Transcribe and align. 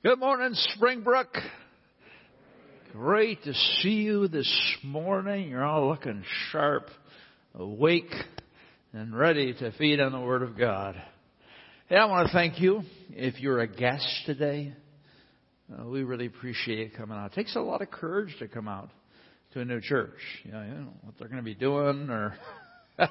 Good 0.00 0.20
morning, 0.20 0.52
Springbrook. 0.76 1.26
Great 2.92 3.42
to 3.42 3.52
see 3.52 4.02
you 4.04 4.28
this 4.28 4.48
morning. 4.84 5.48
You're 5.48 5.64
all 5.64 5.88
looking 5.88 6.22
sharp, 6.52 6.86
awake, 7.56 8.14
and 8.92 9.12
ready 9.12 9.54
to 9.54 9.72
feed 9.72 9.98
on 9.98 10.12
the 10.12 10.20
Word 10.20 10.44
of 10.44 10.56
God. 10.56 10.94
Hey, 11.88 11.96
I 11.96 12.04
want 12.04 12.28
to 12.28 12.32
thank 12.32 12.60
you. 12.60 12.82
If 13.10 13.40
you're 13.40 13.58
a 13.58 13.66
guest 13.66 14.06
today, 14.24 14.72
uh, 15.76 15.84
we 15.84 16.04
really 16.04 16.26
appreciate 16.26 16.78
you 16.78 16.96
coming 16.96 17.18
out. 17.18 17.32
It 17.32 17.34
takes 17.34 17.56
a 17.56 17.60
lot 17.60 17.82
of 17.82 17.90
courage 17.90 18.36
to 18.38 18.46
come 18.46 18.68
out 18.68 18.90
to 19.54 19.60
a 19.60 19.64
new 19.64 19.80
church. 19.80 20.14
You 20.44 20.52
know, 20.52 20.62
you 20.62 20.74
know 20.74 20.92
what 21.02 21.14
they're 21.18 21.26
going 21.26 21.42
to 21.42 21.44
be 21.44 21.56
doing, 21.56 22.08
or 22.08 22.36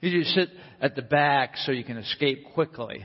you 0.00 0.22
just 0.22 0.34
sit 0.34 0.48
at 0.80 0.96
the 0.96 1.02
back 1.02 1.58
so 1.66 1.72
you 1.72 1.84
can 1.84 1.98
escape 1.98 2.46
quickly. 2.54 3.04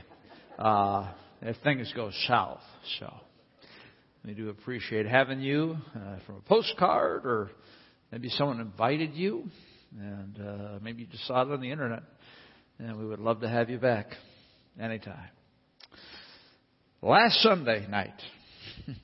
Uh, 0.58 1.12
if 1.44 1.56
things 1.62 1.92
go 1.94 2.10
south. 2.26 2.62
So 2.98 3.12
we 4.24 4.32
do 4.32 4.48
appreciate 4.48 5.06
having 5.06 5.40
you 5.40 5.76
uh, 5.94 6.16
from 6.26 6.36
a 6.36 6.40
postcard, 6.40 7.26
or 7.26 7.50
maybe 8.10 8.30
someone 8.30 8.60
invited 8.60 9.14
you, 9.14 9.44
and 10.00 10.40
uh, 10.40 10.78
maybe 10.82 11.02
you 11.02 11.08
just 11.08 11.26
saw 11.26 11.42
it 11.42 11.52
on 11.52 11.60
the 11.60 11.70
internet. 11.70 12.02
And 12.78 12.98
we 12.98 13.06
would 13.06 13.20
love 13.20 13.42
to 13.42 13.48
have 13.48 13.70
you 13.70 13.78
back 13.78 14.06
anytime. 14.80 15.28
Last 17.02 17.40
Sunday 17.42 17.86
night. 17.88 18.20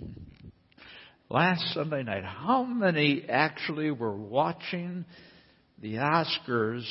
Last 1.30 1.62
Sunday 1.74 2.02
night. 2.02 2.24
How 2.24 2.64
many 2.64 3.24
actually 3.28 3.90
were 3.90 4.16
watching 4.16 5.04
the 5.80 5.96
Oscars 5.96 6.84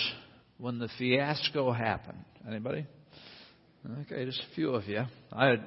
when 0.60 0.78
the 0.78 0.88
fiasco 0.98 1.74
happened? 1.74 2.24
Anybody? 2.48 2.86
Okay, 3.88 4.26
just 4.26 4.42
a 4.42 4.56
few 4.56 4.72
of 4.72 4.86
you. 4.88 5.06
I 5.32 5.48
had 5.48 5.64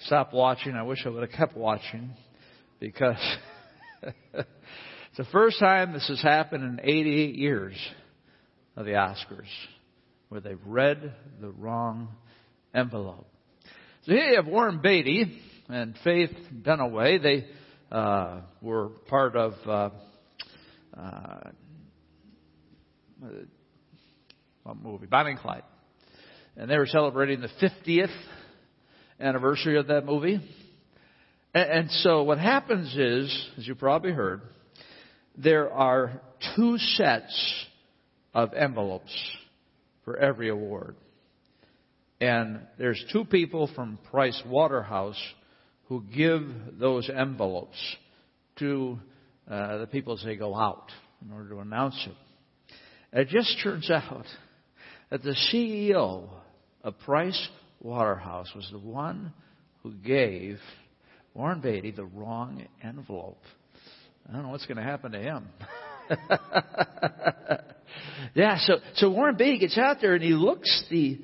stopped 0.00 0.34
watching. 0.34 0.74
I 0.74 0.82
wish 0.82 0.98
I 1.06 1.08
would 1.08 1.22
have 1.22 1.32
kept 1.32 1.56
watching 1.56 2.10
because 2.78 3.16
it's 4.02 5.16
the 5.16 5.24
first 5.32 5.58
time 5.58 5.94
this 5.94 6.06
has 6.08 6.20
happened 6.20 6.62
in 6.62 6.80
88 6.82 7.34
years 7.34 7.74
of 8.76 8.84
the 8.84 8.92
Oscars 8.92 9.48
where 10.28 10.42
they've 10.42 10.60
read 10.66 11.14
the 11.40 11.48
wrong 11.52 12.08
envelope. 12.74 13.26
So 14.04 14.12
here 14.12 14.28
you 14.28 14.36
have 14.36 14.46
Warren 14.46 14.80
Beatty 14.82 15.40
and 15.70 15.96
Faye 16.04 16.28
Dunaway. 16.52 17.22
They 17.22 17.46
uh, 17.90 18.40
were 18.60 18.90
part 19.08 19.36
of 19.36 19.54
uh, 19.66 19.90
uh, 20.98 21.50
what 24.64 24.76
movie? 24.76 25.06
Bonnie 25.06 25.30
and 25.30 25.40
Clyde 25.40 25.62
and 26.56 26.70
they 26.70 26.78
were 26.78 26.86
celebrating 26.86 27.40
the 27.40 27.48
50th 27.62 28.14
anniversary 29.20 29.78
of 29.78 29.88
that 29.88 30.04
movie. 30.04 30.40
And, 31.52 31.70
and 31.70 31.90
so 31.90 32.22
what 32.22 32.38
happens 32.38 32.94
is, 32.96 33.48
as 33.58 33.66
you 33.66 33.74
probably 33.74 34.12
heard, 34.12 34.42
there 35.36 35.72
are 35.72 36.20
two 36.56 36.78
sets 36.78 37.66
of 38.32 38.52
envelopes 38.54 39.12
for 40.04 40.16
every 40.16 40.48
award. 40.48 40.96
And 42.20 42.60
there's 42.78 43.02
two 43.12 43.24
people 43.24 43.68
from 43.74 43.98
Price 44.10 44.40
Waterhouse 44.46 45.20
who 45.88 46.02
give 46.14 46.42
those 46.78 47.10
envelopes 47.10 47.78
to 48.56 48.98
uh, 49.50 49.78
the 49.78 49.86
people 49.86 50.14
as 50.14 50.24
they 50.24 50.36
go 50.36 50.54
out 50.54 50.90
in 51.24 51.32
order 51.32 51.50
to 51.50 51.58
announce 51.58 52.06
it. 52.06 52.14
It 53.12 53.28
just 53.28 53.56
turns 53.62 53.90
out 53.90 54.24
that 55.10 55.22
the 55.22 55.36
CEO 55.52 56.28
of 56.84 56.98
Price 57.00 57.48
Waterhouse 57.80 58.52
was 58.54 58.68
the 58.70 58.78
one 58.78 59.32
who 59.82 59.92
gave 59.92 60.58
Warren 61.32 61.60
Beatty 61.60 61.90
the 61.90 62.04
wrong 62.04 62.64
envelope. 62.82 63.42
I 64.28 64.32
don't 64.32 64.42
know 64.44 64.50
what's 64.50 64.66
going 64.66 64.76
to 64.76 64.82
happen 64.82 65.12
to 65.12 65.18
him. 65.18 65.48
yeah, 68.34 68.58
so 68.58 68.74
so 68.94 69.10
Warren 69.10 69.36
Beatty 69.36 69.58
gets 69.58 69.78
out 69.78 69.96
there 70.00 70.14
and 70.14 70.22
he 70.22 70.32
looks 70.32 70.84
the 70.90 71.18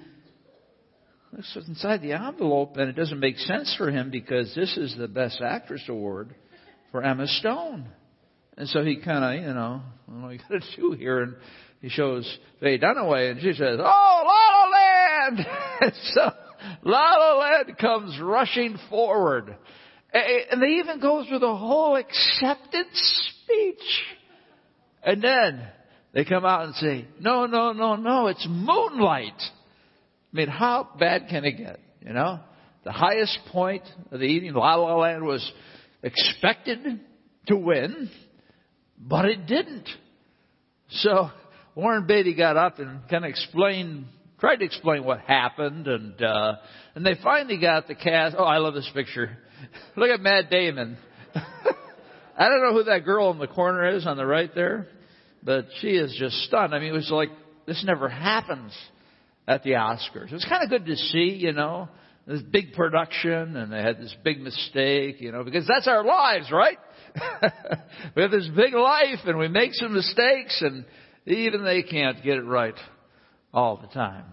looks 1.32 1.56
inside 1.68 2.02
the 2.02 2.12
envelope 2.12 2.76
and 2.76 2.88
it 2.88 2.96
doesn't 2.96 3.20
make 3.20 3.36
sense 3.38 3.74
for 3.76 3.90
him 3.90 4.10
because 4.10 4.54
this 4.54 4.76
is 4.76 4.96
the 4.98 5.08
Best 5.08 5.40
Actress 5.42 5.84
award 5.88 6.34
for 6.90 7.02
Emma 7.02 7.26
Stone. 7.26 7.86
And 8.56 8.68
so 8.68 8.82
he 8.84 8.96
kind 8.96 9.24
of, 9.24 9.46
you 9.46 9.54
know, 9.54 9.82
what 10.06 10.20
do 10.20 10.26
I 10.26 10.36
got 10.36 10.48
to 10.48 10.76
do 10.76 10.92
here? 10.92 11.22
And 11.22 11.36
he 11.80 11.88
shows 11.88 12.38
Faye 12.60 12.78
Dunaway 12.78 13.30
and 13.30 13.40
she 13.40 13.52
says, 13.52 13.78
"Oh, 13.78 14.22
Land!" 14.26 14.89
And 15.38 15.92
so 16.14 16.30
La 16.82 17.14
La 17.16 17.38
Land 17.38 17.78
comes 17.78 18.18
rushing 18.20 18.78
forward, 18.88 19.56
and 20.12 20.62
they 20.62 20.78
even 20.80 21.00
go 21.00 21.24
through 21.26 21.38
the 21.38 21.56
whole 21.56 21.96
acceptance 21.96 23.32
speech, 23.44 24.02
and 25.02 25.22
then 25.22 25.66
they 26.12 26.24
come 26.24 26.44
out 26.44 26.64
and 26.64 26.74
say, 26.76 27.06
"No, 27.20 27.46
no, 27.46 27.72
no, 27.72 27.96
no! 27.96 28.26
It's 28.26 28.46
Moonlight." 28.48 29.40
I 30.32 30.36
mean, 30.36 30.48
how 30.48 30.88
bad 30.98 31.26
can 31.28 31.44
it 31.44 31.52
get? 31.52 31.80
You 32.00 32.12
know, 32.12 32.40
the 32.84 32.92
highest 32.92 33.38
point 33.52 33.82
of 34.10 34.20
the 34.20 34.26
evening, 34.26 34.54
La 34.54 34.74
La 34.76 34.96
Land 34.96 35.24
was 35.24 35.50
expected 36.02 37.00
to 37.46 37.56
win, 37.56 38.10
but 38.98 39.26
it 39.26 39.46
didn't. 39.46 39.88
So 40.88 41.30
Warren 41.74 42.06
Beatty 42.06 42.34
got 42.34 42.56
up 42.56 42.78
and 42.78 43.00
kind 43.08 43.24
of 43.24 43.30
explained, 43.30 44.06
tried 44.40 44.56
to 44.56 44.64
explain 44.64 45.04
what 45.04 45.20
happened, 45.20 45.86
and 45.86 46.20
uh, 46.20 46.56
and 46.94 47.04
they 47.04 47.14
finally 47.22 47.58
got 47.58 47.86
the 47.86 47.94
cast. 47.94 48.34
Oh, 48.38 48.44
I 48.44 48.58
love 48.58 48.74
this 48.74 48.90
picture. 48.94 49.38
Look 49.96 50.10
at 50.10 50.20
Matt 50.20 50.50
Damon. 50.50 50.96
I 51.34 52.48
don't 52.48 52.62
know 52.62 52.72
who 52.72 52.84
that 52.84 53.04
girl 53.04 53.30
in 53.30 53.38
the 53.38 53.46
corner 53.46 53.88
is 53.88 54.06
on 54.06 54.16
the 54.16 54.26
right 54.26 54.50
there, 54.54 54.88
but 55.42 55.66
she 55.80 55.88
is 55.88 56.16
just 56.18 56.36
stunned. 56.44 56.74
I 56.74 56.78
mean, 56.78 56.88
it 56.88 56.96
was 56.96 57.10
like 57.10 57.28
this 57.66 57.84
never 57.86 58.08
happens 58.08 58.72
at 59.46 59.62
the 59.62 59.72
Oscars. 59.72 60.28
It 60.28 60.32
was 60.32 60.46
kind 60.48 60.64
of 60.64 60.70
good 60.70 60.86
to 60.86 60.96
see, 60.96 61.36
you 61.38 61.52
know, 61.52 61.88
this 62.26 62.42
big 62.42 62.72
production, 62.72 63.56
and 63.56 63.72
they 63.72 63.82
had 63.82 63.98
this 63.98 64.14
big 64.24 64.40
mistake, 64.40 65.20
you 65.20 65.32
know, 65.32 65.44
because 65.44 65.66
that's 65.66 65.86
our 65.86 66.04
lives, 66.04 66.50
right? 66.50 66.78
we 68.16 68.22
have 68.22 68.30
this 68.30 68.48
big 68.56 68.72
life, 68.72 69.18
and 69.26 69.36
we 69.38 69.48
make 69.48 69.74
some 69.74 69.92
mistakes, 69.92 70.62
and 70.62 70.84
even 71.26 71.64
they 71.64 71.82
can't 71.82 72.22
get 72.22 72.38
it 72.38 72.44
right 72.44 72.74
all 73.52 73.76
the 73.76 73.88
time. 73.88 74.24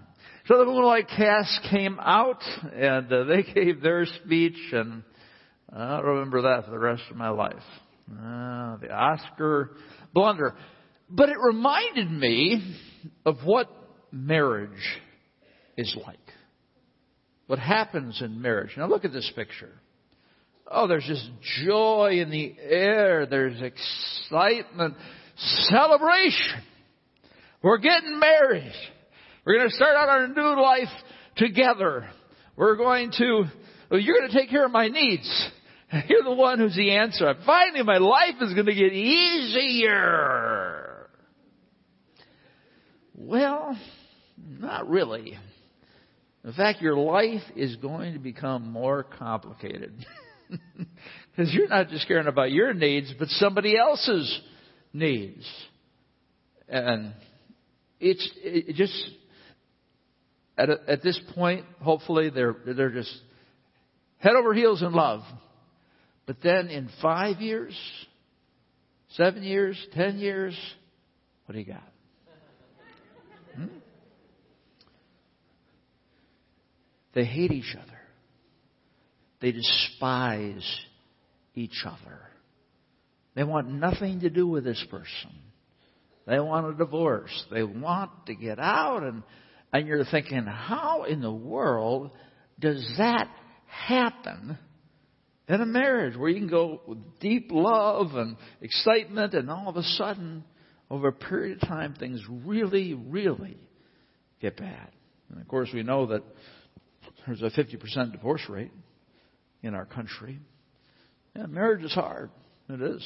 So 0.47 0.57
the 0.57 0.66
Moonlight 0.66 1.07
cast 1.09 1.67
came 1.69 2.00
out 2.00 2.41
and 2.73 3.11
uh, 3.11 3.23
they 3.25 3.44
gave 3.53 3.81
their 3.81 4.05
speech 4.23 4.57
and 4.72 5.03
I'll 5.72 6.03
remember 6.03 6.44
that 6.44 6.66
for 6.66 6.72
the 6.72 6.79
rest 6.79 7.03
of 7.09 7.17
my 7.17 7.29
life. 7.29 7.56
Uh, 8.09 8.77
the 8.77 8.89
Oscar 8.89 9.72
blunder. 10.13 10.56
But 11.09 11.29
it 11.29 11.38
reminded 11.39 12.09
me 12.09 12.75
of 13.25 13.38
what 13.44 13.69
marriage 14.11 14.72
is 15.77 15.95
like. 16.06 16.17
What 17.47 17.59
happens 17.59 18.22
in 18.22 18.41
marriage. 18.41 18.72
Now 18.77 18.88
look 18.88 19.06
at 19.06 19.11
this 19.11 19.29
picture. 19.35 19.72
Oh, 20.69 20.88
there's 20.88 21.06
just 21.06 21.29
joy 21.66 22.19
in 22.22 22.29
the 22.29 22.56
air. 22.61 23.25
There's 23.25 23.61
excitement, 23.61 24.95
celebration. 25.69 26.61
We're 27.61 27.77
getting 27.77 28.19
married. 28.19 28.73
We're 29.47 29.57
going 29.59 29.69
to 29.69 29.75
start 29.75 29.95
out 29.95 30.09
our 30.09 30.27
new 30.27 30.61
life 30.61 30.89
together. 31.37 32.09
We're 32.57 32.75
going 32.75 33.13
to, 33.17 33.45
well, 33.89 33.97
you're 33.97 34.17
going 34.19 34.29
to 34.29 34.37
take 34.37 34.49
care 34.49 34.65
of 34.65 34.71
my 34.73 34.89
needs. 34.89 35.49
You're 36.09 36.23
the 36.23 36.33
one 36.33 36.59
who's 36.59 36.75
the 36.75 36.91
answer. 36.91 37.33
Finally, 37.45 37.81
my 37.83 37.97
life 37.97 38.35
is 38.41 38.53
going 38.53 38.65
to 38.65 38.75
get 38.75 38.91
easier. 38.91 40.27
Well, 43.15 43.79
not 44.35 44.89
really. 44.89 45.39
In 46.43 46.51
fact, 46.51 46.81
your 46.81 46.97
life 46.97 47.43
is 47.55 47.77
going 47.77 48.15
to 48.15 48.19
become 48.19 48.69
more 48.69 49.03
complicated. 49.03 49.93
Because 51.35 51.53
you're 51.53 51.67
not 51.67 51.89
just 51.89 52.07
caring 52.07 52.25
about 52.25 52.51
your 52.51 52.73
needs, 52.73 53.13
but 53.19 53.27
somebody 53.27 53.77
else's 53.77 54.41
needs. 54.91 55.47
And 56.67 57.13
it's 58.00 58.27
it 58.41 58.75
just 58.75 58.95
at 60.57 60.69
a, 60.69 60.80
at 60.88 61.04
this 61.04 61.19
point, 61.36 61.65
hopefully 61.81 62.30
they're 62.30 62.56
they're 62.65 62.92
just 62.92 63.13
head 64.18 64.33
over 64.33 64.54
heels 64.54 64.81
in 64.81 64.92
love. 64.92 65.21
But 66.25 66.38
then 66.44 66.68
in 66.68 66.89
five 67.01 67.39
years, 67.39 67.77
seven 69.12 69.44
years, 69.44 69.77
ten 69.94 70.18
years, 70.18 70.57
what 71.45 71.54
do 71.54 71.59
you 71.59 71.65
got? 71.65 71.89
Hmm? 73.56 73.65
They 77.13 77.24
hate 77.24 77.51
each 77.51 77.75
other. 77.75 78.00
They 79.39 79.51
despise 79.51 80.80
each 81.56 81.83
other. 81.86 82.19
They 83.36 83.44
want 83.44 83.71
nothing 83.71 84.21
to 84.21 84.30
do 84.30 84.48
with 84.48 84.63
this 84.63 84.83
person. 84.89 85.31
They 86.25 86.39
want 86.39 86.68
a 86.68 86.74
divorce. 86.74 87.45
They 87.51 87.63
want 87.63 88.12
to 88.25 88.36
get 88.36 88.60
out 88.60 89.03
and 89.03 89.24
and 89.73 89.87
you're 89.87 90.05
thinking, 90.05 90.45
how 90.45 91.03
in 91.03 91.21
the 91.21 91.31
world 91.31 92.11
does 92.59 92.85
that 92.97 93.27
happen 93.65 94.57
in 95.47 95.61
a 95.61 95.65
marriage 95.65 96.17
where 96.17 96.29
you 96.29 96.39
can 96.39 96.49
go 96.49 96.81
with 96.87 96.97
deep 97.19 97.49
love 97.51 98.15
and 98.15 98.37
excitement, 98.61 99.33
and 99.33 99.49
all 99.49 99.69
of 99.69 99.77
a 99.77 99.83
sudden, 99.83 100.43
over 100.89 101.09
a 101.09 101.13
period 101.13 101.61
of 101.61 101.67
time, 101.67 101.95
things 101.95 102.21
really, 102.45 102.93
really 102.93 103.57
get 104.41 104.57
bad. 104.57 104.89
And 105.29 105.41
of 105.41 105.47
course, 105.47 105.69
we 105.73 105.83
know 105.83 106.07
that 106.07 106.23
there's 107.25 107.41
a 107.41 107.49
50% 107.49 108.11
divorce 108.11 108.43
rate 108.49 108.71
in 109.63 109.73
our 109.73 109.85
country. 109.85 110.39
Yeah, 111.35 111.45
marriage 111.45 111.83
is 111.83 111.93
hard. 111.93 112.29
It 112.69 112.81
is. 112.81 113.05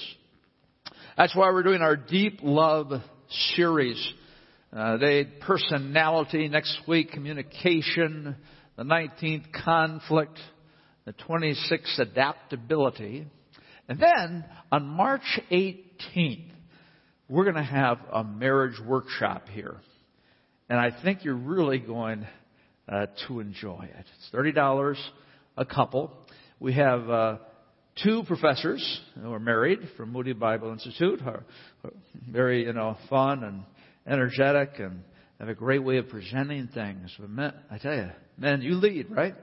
That's 1.17 1.35
why 1.35 1.51
we're 1.51 1.63
doing 1.63 1.81
our 1.81 1.95
Deep 1.95 2.39
Love 2.41 2.91
series. 3.55 4.13
Uh, 4.73 4.95
they 4.97 5.25
personality 5.25 6.47
next 6.47 6.79
week, 6.87 7.11
communication, 7.11 8.37
the 8.77 8.83
19th 8.83 9.51
conflict, 9.65 10.39
the 11.03 11.11
26th 11.11 11.99
adaptability. 11.99 13.27
And 13.89 13.99
then 13.99 14.45
on 14.71 14.85
March 14.87 15.39
18th, 15.51 16.51
we're 17.27 17.43
going 17.43 17.55
to 17.55 17.63
have 17.63 17.99
a 18.13 18.23
marriage 18.23 18.79
workshop 18.85 19.49
here. 19.49 19.75
And 20.69 20.79
I 20.79 20.91
think 21.03 21.25
you're 21.25 21.35
really 21.35 21.79
going 21.79 22.25
uh, 22.87 23.07
to 23.27 23.41
enjoy 23.41 23.89
it. 23.93 24.05
It's 24.17 24.29
$30 24.33 24.95
a 25.57 25.65
couple. 25.65 26.13
We 26.61 26.73
have 26.75 27.09
uh, 27.09 27.37
two 28.01 28.23
professors 28.25 29.01
who 29.21 29.33
are 29.33 29.39
married 29.39 29.79
from 29.97 30.13
Moody 30.13 30.33
Bible 30.33 30.71
Institute, 30.71 31.21
are 31.25 31.43
very, 32.29 32.63
you 32.65 32.73
know, 32.73 32.97
fun 33.09 33.43
and 33.43 33.63
energetic 34.07 34.79
and 34.79 35.03
have 35.39 35.49
a 35.49 35.55
great 35.55 35.83
way 35.83 35.97
of 35.97 36.09
presenting 36.09 36.67
things. 36.67 37.13
But 37.19 37.29
men, 37.29 37.53
I 37.69 37.77
tell 37.77 37.95
you, 37.95 38.09
men, 38.37 38.61
you 38.61 38.75
lead, 38.75 39.09
right? 39.09 39.35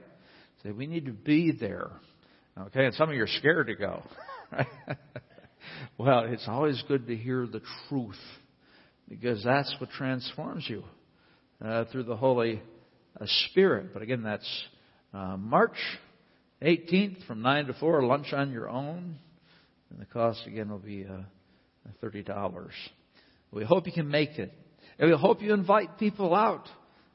Say, 0.63 0.71
we 0.71 0.87
need 0.87 1.05
to 1.05 1.11
be 1.11 1.51
there. 1.51 1.89
Okay, 2.57 2.85
and 2.85 2.93
some 2.95 3.09
of 3.09 3.15
you 3.15 3.23
are 3.23 3.27
scared 3.27 3.67
to 3.67 3.75
go. 3.75 4.03
Right? 4.51 4.67
well, 5.97 6.25
it's 6.25 6.47
always 6.47 6.81
good 6.87 7.07
to 7.07 7.15
hear 7.15 7.47
the 7.47 7.61
truth 7.87 8.19
because 9.07 9.43
that's 9.43 9.73
what 9.79 9.89
transforms 9.91 10.65
you 10.67 10.83
uh, 11.63 11.85
through 11.91 12.03
the 12.03 12.15
Holy 12.15 12.61
uh, 13.19 13.25
Spirit. 13.49 13.93
But 13.93 14.01
again, 14.01 14.23
that's 14.23 14.63
uh, 15.13 15.37
March 15.37 15.77
18th 16.61 17.25
from 17.25 17.41
9 17.41 17.67
to 17.67 17.73
4, 17.73 18.03
lunch 18.03 18.33
on 18.33 18.51
your 18.51 18.69
own. 18.69 19.15
And 19.89 19.99
the 19.99 20.05
cost 20.05 20.45
again 20.45 20.69
will 20.69 20.77
be 20.79 21.05
uh, 21.05 21.21
$30. 22.03 22.69
We 23.51 23.63
hope 23.63 23.87
you 23.87 23.93
can 23.93 24.09
make 24.09 24.37
it. 24.37 24.51
And 24.97 25.09
we 25.09 25.17
hope 25.17 25.41
you 25.41 25.53
invite 25.53 25.97
people 25.97 26.35
out 26.35 26.67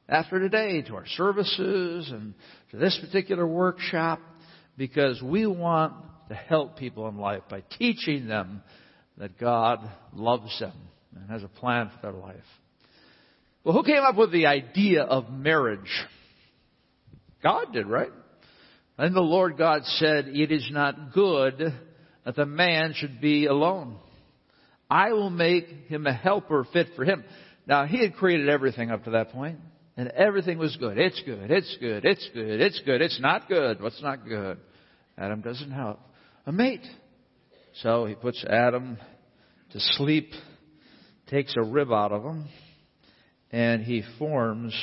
after 0.08 0.38
today 0.38 0.82
to 0.82 0.94
our 0.96 1.06
services 1.06 2.10
and 2.10 2.34
to 2.70 2.76
this 2.76 2.98
particular 3.00 3.46
workshop 3.46 4.20
because 4.76 5.22
we 5.22 5.46
want 5.46 5.94
to 6.28 6.34
help 6.34 6.78
people 6.78 7.08
in 7.08 7.18
life 7.18 7.42
by 7.48 7.62
teaching 7.78 8.26
them 8.26 8.62
that 9.18 9.38
God 9.38 9.78
loves 10.12 10.58
them 10.58 10.72
and 11.14 11.30
has 11.30 11.42
a 11.42 11.48
plan 11.48 11.90
for 11.90 12.10
their 12.10 12.20
life. 12.20 12.36
Well, 13.62 13.74
who 13.74 13.84
came 13.84 14.02
up 14.02 14.16
with 14.16 14.32
the 14.32 14.46
idea 14.46 15.02
of 15.02 15.30
marriage? 15.30 15.90
God 17.42 17.72
did, 17.72 17.86
right? 17.86 18.10
And 18.98 19.14
the 19.14 19.20
Lord 19.20 19.56
God 19.56 19.82
said, 19.84 20.28
It 20.28 20.52
is 20.52 20.68
not 20.70 21.12
good 21.12 21.72
that 22.24 22.36
the 22.36 22.46
man 22.46 22.94
should 22.94 23.20
be 23.20 23.46
alone. 23.46 23.98
I 24.90 25.12
will 25.12 25.30
make 25.30 25.66
him 25.88 26.06
a 26.06 26.12
helper 26.12 26.66
fit 26.72 26.88
for 26.96 27.04
him. 27.04 27.24
Now, 27.66 27.86
he 27.86 28.00
had 28.00 28.14
created 28.14 28.48
everything 28.48 28.90
up 28.90 29.04
to 29.04 29.10
that 29.10 29.30
point, 29.30 29.58
and 29.96 30.08
everything 30.08 30.58
was 30.58 30.76
good. 30.76 30.98
It's 30.98 31.20
good, 31.24 31.50
it's 31.50 31.76
good, 31.80 32.04
it's 32.04 32.28
good, 32.34 32.60
it's 32.60 32.80
good, 32.84 33.00
it's 33.00 33.20
not 33.20 33.48
good. 33.48 33.80
What's 33.80 34.02
not 34.02 34.26
good? 34.28 34.58
Adam 35.16 35.40
doesn't 35.40 35.70
have 35.70 35.96
a 36.46 36.52
mate. 36.52 36.84
So 37.82 38.06
he 38.06 38.14
puts 38.14 38.44
Adam 38.44 38.98
to 39.70 39.80
sleep, 39.80 40.30
takes 41.28 41.54
a 41.56 41.62
rib 41.62 41.90
out 41.90 42.12
of 42.12 42.22
him, 42.22 42.48
and 43.50 43.82
he 43.82 44.02
forms 44.18 44.74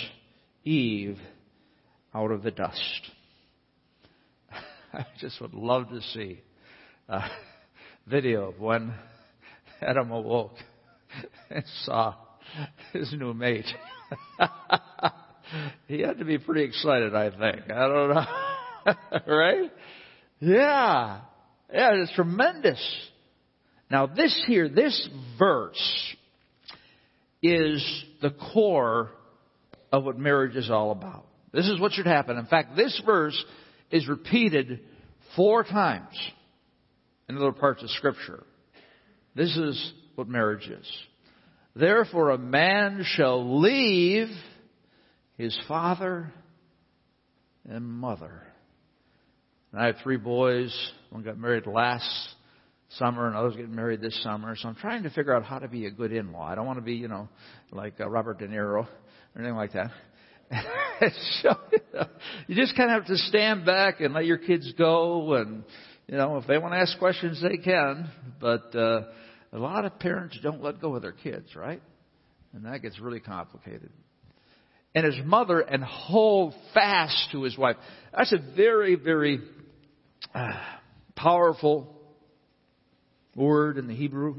Eve 0.63 1.17
out 2.13 2.31
of 2.31 2.43
the 2.43 2.51
dust. 2.51 3.11
I 4.93 5.05
just 5.19 5.39
would 5.39 5.53
love 5.53 5.89
to 5.89 6.01
see 6.01 6.41
a 7.07 7.21
video 8.07 8.49
of 8.49 8.59
when 8.59 8.93
Adam 9.81 10.11
awoke 10.11 10.55
and 11.49 11.63
saw 11.83 12.15
his 12.93 13.13
new 13.13 13.33
mate. 13.33 13.65
he 15.87 16.01
had 16.01 16.19
to 16.19 16.25
be 16.25 16.37
pretty 16.37 16.63
excited, 16.63 17.15
I 17.15 17.29
think. 17.29 17.71
I 17.71 17.87
don't 17.87 18.09
know. 18.09 18.25
right? 19.27 19.71
Yeah. 20.39 21.21
Yeah, 21.73 21.89
it's 21.93 22.13
tremendous. 22.13 22.81
Now 23.89 24.07
this 24.07 24.43
here, 24.47 24.69
this 24.69 25.09
verse 25.37 26.15
is 27.41 28.05
the 28.21 28.31
core 28.31 29.11
of 29.91 30.03
what 30.03 30.17
marriage 30.17 30.55
is 30.55 30.69
all 30.69 30.91
about. 30.91 31.25
This 31.53 31.67
is 31.67 31.79
what 31.79 31.91
should 31.91 32.05
happen. 32.05 32.37
In 32.37 32.45
fact, 32.45 32.75
this 32.75 33.01
verse 33.05 33.43
is 33.89 34.07
repeated 34.07 34.79
four 35.35 35.63
times 35.63 36.15
in 37.27 37.37
other 37.37 37.51
parts 37.51 37.83
of 37.83 37.89
Scripture. 37.91 38.43
This 39.35 39.55
is 39.55 39.93
what 40.15 40.27
marriage 40.27 40.67
is. 40.67 40.87
Therefore, 41.75 42.31
a 42.31 42.37
man 42.37 43.03
shall 43.15 43.61
leave 43.61 44.27
his 45.37 45.57
father 45.67 46.31
and 47.67 47.85
mother. 47.85 48.43
And 49.71 49.81
I 49.81 49.87
have 49.87 49.95
three 50.03 50.17
boys. 50.17 50.75
One 51.09 51.23
got 51.23 51.37
married 51.37 51.65
last 51.65 52.05
summer, 52.97 53.27
and 53.27 53.35
others 53.35 53.55
getting 53.55 53.75
married 53.75 54.01
this 54.01 54.21
summer. 54.21 54.55
So 54.57 54.67
I'm 54.67 54.75
trying 54.75 55.03
to 55.03 55.09
figure 55.09 55.33
out 55.33 55.43
how 55.43 55.59
to 55.59 55.69
be 55.69 55.85
a 55.85 55.91
good 55.91 56.11
in-law. 56.11 56.45
I 56.45 56.55
don't 56.55 56.65
want 56.65 56.79
to 56.79 56.83
be, 56.83 56.95
you 56.95 57.07
know, 57.07 57.29
like 57.71 58.01
uh, 58.01 58.09
Robert 58.09 58.39
De 58.39 58.47
Niro 58.47 58.83
or 58.83 58.87
anything 59.37 59.55
like 59.55 59.71
that. 59.73 59.91
so, 61.41 61.55
you, 61.71 61.79
know, 61.93 62.05
you 62.47 62.55
just 62.55 62.75
kind 62.75 62.91
of 62.91 63.01
have 63.01 63.07
to 63.07 63.17
stand 63.17 63.65
back 63.65 64.01
and 64.01 64.13
let 64.13 64.25
your 64.25 64.37
kids 64.37 64.73
go, 64.77 65.35
and 65.35 65.63
you 66.11 66.17
know, 66.17 66.35
if 66.35 66.45
they 66.45 66.57
want 66.57 66.73
to 66.73 66.77
ask 66.77 66.99
questions, 66.99 67.41
they 67.41 67.55
can. 67.55 68.09
But 68.41 68.75
uh, 68.75 69.03
a 69.53 69.57
lot 69.57 69.85
of 69.85 69.97
parents 69.97 70.37
don't 70.43 70.61
let 70.61 70.81
go 70.81 70.93
of 70.93 71.01
their 71.01 71.13
kids, 71.13 71.55
right? 71.55 71.81
And 72.51 72.65
that 72.65 72.81
gets 72.81 72.99
really 72.99 73.21
complicated. 73.21 73.89
And 74.93 75.05
his 75.05 75.25
mother 75.25 75.61
and 75.61 75.81
hold 75.81 76.53
fast 76.73 77.29
to 77.31 77.43
his 77.43 77.57
wife. 77.57 77.77
That's 78.15 78.33
a 78.33 78.55
very, 78.57 78.95
very 78.95 79.39
uh, 80.35 80.59
powerful 81.15 81.95
word 83.33 83.77
in 83.77 83.87
the 83.87 83.95
Hebrew. 83.95 84.35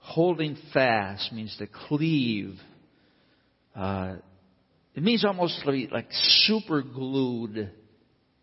Holding 0.00 0.58
fast 0.74 1.32
means 1.32 1.56
to 1.56 1.66
cleave. 1.88 2.54
Uh, 3.74 4.16
it 4.94 5.02
means 5.02 5.24
almost 5.24 5.64
be 5.64 5.88
like 5.90 6.08
super 6.10 6.82
glued 6.82 7.70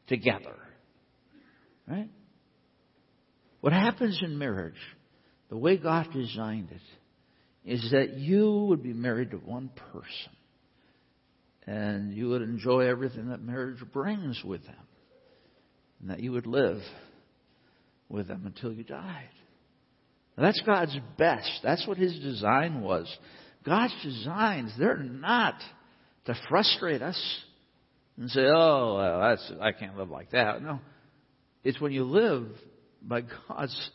together. 0.08 0.56
Right? 1.88 2.10
What 3.62 3.74
happens 3.74 4.20
in 4.24 4.38
marriage, 4.38 4.80
the 5.50 5.58
way 5.58 5.78
God 5.78 6.08
designed 6.14 6.70
it, 6.72 7.72
is 7.72 7.92
that 7.92 8.14
you 8.14 8.66
would 8.70 8.82
be 8.82 8.94
married 8.94 9.32
to 9.32 9.38
one 9.38 9.70
person. 9.92 10.32
And 11.66 12.14
you 12.14 12.30
would 12.30 12.42
enjoy 12.42 12.88
everything 12.88 13.30
that 13.30 13.42
marriage 13.42 13.84
brings 13.92 14.42
with 14.44 14.64
them. 14.66 14.76
And 16.00 16.10
that 16.12 16.22
you 16.22 16.32
would 16.32 16.48
live 16.48 16.82
with 18.08 18.28
them 18.28 18.44
until 18.46 18.72
you 18.72 18.84
died. 18.84 19.30
Now, 20.38 20.44
that's 20.44 20.62
God's 20.66 20.98
best. 21.18 21.60
That's 21.64 21.86
what 21.88 21.98
His 21.98 22.18
design 22.20 22.82
was. 22.82 23.14
God's 23.66 23.96
designs, 24.02 24.72
they're 24.80 24.98
not 24.98 25.56
to 26.26 26.36
frustrate 26.48 27.02
us 27.02 27.22
and 28.18 28.30
say, 28.30 28.46
oh, 28.46 28.96
well, 28.96 29.20
that's, 29.20 29.52
I 29.60 29.72
can't 29.72 29.98
live 29.98 30.10
like 30.10 30.32
that. 30.32 30.62
No. 30.62 30.80
It's 31.64 31.82
when 31.82 31.92
you 31.92 32.06
live 32.06 32.48
by 33.08 33.22
God's 33.48 33.92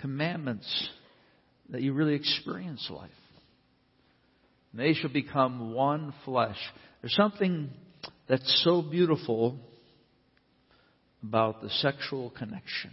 commandments 0.00 0.90
that 1.70 1.82
you 1.82 1.92
really 1.92 2.14
experience 2.14 2.86
life. 2.90 3.10
They 4.74 4.94
shall 4.94 5.12
become 5.12 5.72
one 5.74 6.14
flesh. 6.24 6.58
There's 7.00 7.14
something 7.14 7.70
that's 8.28 8.62
so 8.64 8.82
beautiful 8.82 9.58
about 11.22 11.62
the 11.62 11.70
sexual 11.70 12.30
connection. 12.30 12.92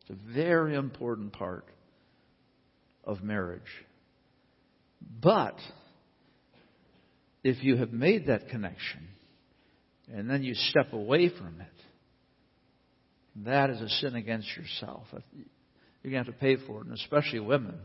It's 0.00 0.10
a 0.10 0.34
very 0.34 0.74
important 0.74 1.32
part 1.32 1.64
of 3.04 3.22
marriage. 3.22 3.62
But 5.20 5.56
if 7.42 7.62
you 7.62 7.76
have 7.76 7.92
made 7.92 8.26
that 8.26 8.48
connection 8.48 9.08
and 10.12 10.28
then 10.28 10.42
you 10.42 10.54
step 10.54 10.92
away 10.92 11.28
from 11.28 11.60
it, 11.60 11.83
that 13.36 13.70
is 13.70 13.80
a 13.80 13.88
sin 13.88 14.14
against 14.14 14.48
yourself. 14.56 15.06
You're 15.12 16.12
going 16.12 16.24
to 16.24 16.30
have 16.30 16.38
to 16.38 16.40
pay 16.40 16.56
for 16.66 16.80
it, 16.80 16.86
and 16.86 16.94
especially 16.94 17.40
women, 17.40 17.76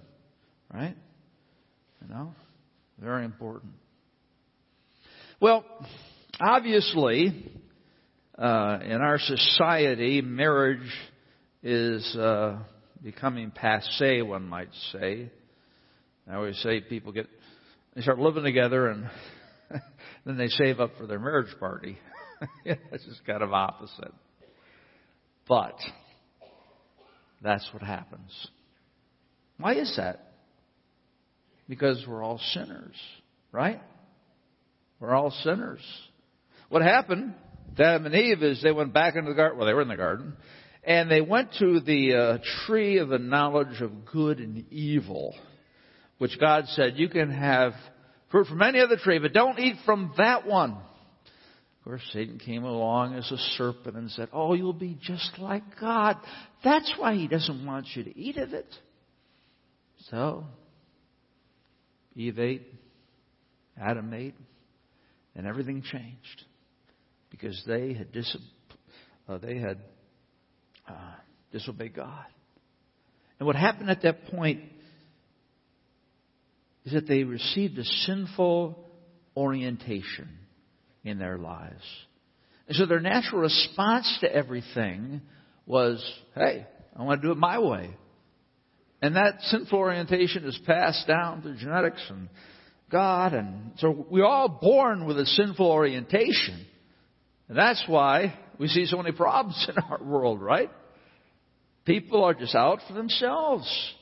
right? 0.73 0.95
You 2.01 2.13
know, 2.13 2.33
very 2.99 3.25
important. 3.25 3.73
Well, 5.41 5.63
obviously, 6.39 7.51
uh, 8.37 8.79
in 8.83 9.01
our 9.01 9.19
society, 9.19 10.21
marriage 10.21 10.91
is 11.63 12.15
uh, 12.15 12.59
becoming 13.03 13.51
passe, 13.51 14.21
one 14.21 14.43
might 14.47 14.69
say. 14.91 15.31
I 16.29 16.35
always 16.35 16.57
say 16.57 16.81
people 16.81 17.11
get 17.11 17.27
they 17.95 18.01
start 18.01 18.19
living 18.19 18.43
together 18.43 18.89
and 18.89 19.09
then 20.25 20.37
they 20.37 20.47
save 20.47 20.79
up 20.79 20.91
for 20.97 21.07
their 21.07 21.19
marriage 21.19 21.53
party. 21.59 21.97
it's 22.65 23.05
just 23.05 23.25
kind 23.25 23.41
of 23.41 23.51
opposite. 23.51 24.13
But 25.49 25.75
that's 27.41 27.67
what 27.73 27.81
happens. 27.81 28.47
Why 29.57 29.73
is 29.73 29.93
that? 29.97 30.33
Because 31.67 32.05
we're 32.07 32.23
all 32.23 32.39
sinners, 32.53 32.95
right? 33.51 33.81
We're 34.99 35.13
all 35.13 35.31
sinners. 35.43 35.81
What 36.69 36.83
happened 36.83 37.33
to 37.77 37.83
Adam 37.83 38.05
and 38.05 38.15
Eve 38.15 38.43
is 38.43 38.61
they 38.61 38.71
went 38.71 38.93
back 38.93 39.15
into 39.15 39.31
the 39.31 39.35
garden. 39.35 39.57
Well, 39.57 39.67
they 39.67 39.73
were 39.73 39.81
in 39.81 39.87
the 39.87 39.97
garden. 39.97 40.33
And 40.83 41.09
they 41.09 41.21
went 41.21 41.49
to 41.59 41.79
the 41.79 42.13
uh, 42.13 42.37
tree 42.65 42.99
of 42.99 43.09
the 43.09 43.17
knowledge 43.17 43.81
of 43.81 44.05
good 44.05 44.39
and 44.39 44.71
evil, 44.71 45.35
which 46.19 46.39
God 46.39 46.65
said, 46.67 46.93
you 46.97 47.09
can 47.09 47.31
have 47.31 47.73
fruit 48.31 48.47
from 48.47 48.61
any 48.61 48.79
other 48.79 48.97
tree, 48.97 49.19
but 49.19 49.33
don't 49.33 49.59
eat 49.59 49.77
from 49.85 50.13
that 50.17 50.45
one. 50.45 50.77
Of 51.79 51.85
course, 51.85 52.01
Satan 52.11 52.39
came 52.39 52.65
along 52.65 53.15
as 53.15 53.31
a 53.31 53.37
serpent 53.57 53.95
and 53.95 54.11
said, 54.11 54.29
Oh, 54.33 54.53
you'll 54.53 54.73
be 54.73 54.97
just 55.01 55.31
like 55.37 55.63
God. 55.79 56.17
That's 56.63 56.93
why 56.97 57.15
he 57.15 57.27
doesn't 57.27 57.65
want 57.65 57.87
you 57.95 58.03
to 58.03 58.19
eat 58.19 58.37
of 58.37 58.53
it. 58.53 58.67
So, 60.09 60.43
Eve 62.15 62.39
ate, 62.39 62.67
Adam 63.79 64.13
ate, 64.13 64.35
and 65.35 65.47
everything 65.47 65.81
changed 65.81 66.43
because 67.29 67.61
they 67.65 67.93
had 67.93 68.07
uh, 69.27 69.37
they 69.37 69.57
had 69.57 69.79
uh, 70.87 71.13
disobeyed 71.51 71.95
God. 71.95 72.25
And 73.39 73.47
what 73.47 73.55
happened 73.55 73.89
at 73.89 74.01
that 74.01 74.25
point 74.25 74.61
is 76.83 76.93
that 76.93 77.07
they 77.07 77.23
received 77.23 77.77
a 77.77 77.85
sinful 77.85 78.85
orientation 79.37 80.27
in 81.03 81.19
their 81.19 81.37
lives. 81.37 81.83
And 82.67 82.75
so 82.75 82.85
their 82.85 82.99
natural 82.99 83.41
response 83.41 84.17
to 84.21 84.31
everything 84.31 85.21
was, 85.65 86.03
hey, 86.35 86.65
I 86.95 87.03
want 87.03 87.21
to 87.21 87.27
do 87.27 87.31
it 87.31 87.37
my 87.37 87.59
way. 87.59 87.89
And 89.01 89.15
that 89.15 89.41
sinful 89.43 89.77
orientation 89.77 90.43
is 90.45 90.59
passed 90.65 91.07
down 91.07 91.41
through 91.41 91.57
genetics 91.57 92.03
and 92.09 92.29
God. 92.91 93.33
And 93.33 93.71
so 93.77 94.05
we're 94.09 94.25
all 94.25 94.49
born 94.49 95.05
with 95.05 95.17
a 95.19 95.25
sinful 95.25 95.65
orientation. 95.65 96.65
And 97.47 97.57
that's 97.57 97.83
why 97.87 98.37
we 98.59 98.67
see 98.67 98.85
so 98.85 98.97
many 98.97 99.13
problems 99.13 99.67
in 99.75 99.81
our 99.83 100.03
world, 100.03 100.41
right? 100.41 100.69
People 101.85 102.23
are 102.23 102.33
just 102.33 102.55
out 102.55 102.79
for 102.87 102.93
themselves. 102.93 103.93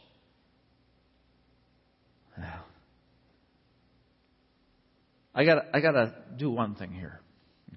I 5.38 5.46
got 5.46 5.66
I 5.72 5.82
got 5.82 5.92
to 5.92 6.16
do 6.36 6.50
one 6.50 6.74
thing 6.74 6.92
here, 6.92 7.20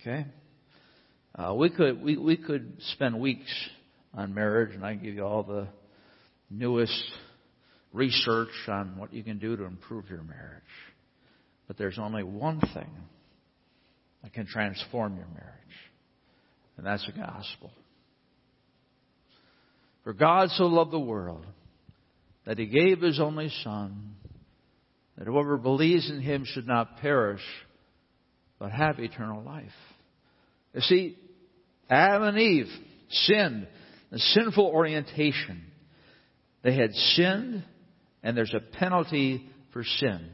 okay? 0.01 0.25
Uh, 1.35 1.55
we 1.55 1.69
could 1.69 2.03
we 2.03 2.17
we 2.17 2.39
could 2.39 2.79
spend 2.95 3.21
weeks 3.21 3.53
on 4.15 4.33
marriage, 4.33 4.75
and 4.75 4.83
I 4.83 4.95
can 4.95 5.05
give 5.05 5.15
you 5.15 5.27
all 5.27 5.43
the 5.43 5.69
newest 6.49 7.05
research 7.93 8.49
on 8.67 8.97
what 8.97 9.13
you 9.13 9.23
can 9.23 9.39
do 9.39 9.59
to 9.59 9.65
improve 9.65 10.09
your 10.09 10.23
marriage. 10.23 10.63
But 11.69 11.77
there's 11.77 11.99
only 11.99 12.23
one 12.23 12.61
thing 12.61 12.91
that 14.23 14.33
can 14.33 14.47
transform 14.47 15.17
your 15.17 15.29
marriage, 15.29 15.77
and 16.79 16.87
that's 16.87 17.05
the 17.05 17.13
gospel. 17.13 17.71
For 20.03 20.15
God 20.15 20.49
so 20.53 20.65
loved 20.65 20.93
the 20.93 20.99
world 20.99 21.45
that 22.47 22.57
he 22.57 22.65
gave 22.65 23.03
his 23.03 23.21
only 23.21 23.51
Son 23.63 24.15
that 25.21 25.27
whoever 25.27 25.59
believes 25.59 26.09
in 26.11 26.23
him 26.23 26.45
should 26.47 26.67
not 26.67 26.97
perish, 26.97 27.43
but 28.59 28.73
have 28.73 28.99
eternal 28.99 29.43
life. 29.43 29.67
You 30.75 30.81
see, 30.81 31.19
Adam 31.91 32.23
and 32.23 32.39
Eve 32.39 32.69
sinned, 33.11 33.69
the 34.11 34.19
sinful 34.19 34.65
orientation. 34.65 35.63
They 36.63 36.75
had 36.75 36.95
sinned, 36.95 37.65
and 38.23 38.35
there's 38.35 38.55
a 38.55 38.61
penalty 38.79 39.47
for 39.75 39.85
sin. 39.85 40.27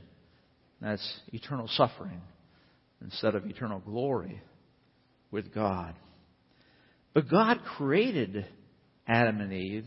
That's 0.80 1.20
eternal 1.32 1.66
suffering 1.66 2.20
instead 3.02 3.34
of 3.34 3.44
eternal 3.44 3.80
glory 3.80 4.40
with 5.32 5.52
God. 5.52 5.96
But 7.12 7.28
God 7.28 7.58
created 7.76 8.46
Adam 9.08 9.40
and 9.40 9.52
Eve 9.52 9.86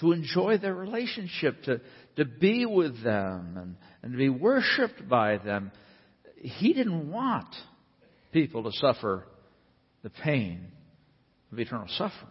to 0.00 0.10
enjoy 0.10 0.58
their 0.58 0.74
relationship, 0.74 1.62
to, 1.66 1.80
to 2.16 2.24
be 2.24 2.66
with 2.66 3.02
them 3.02 3.56
and, 3.56 3.76
and 4.02 4.12
to 4.12 4.18
be 4.18 4.28
worshiped 4.28 5.08
by 5.08 5.38
them. 5.38 5.72
He 6.36 6.72
didn't 6.72 7.10
want 7.10 7.48
people 8.32 8.64
to 8.64 8.72
suffer 8.72 9.24
the 10.02 10.10
pain 10.10 10.66
of 11.50 11.58
eternal 11.58 11.88
suffering. 11.88 12.30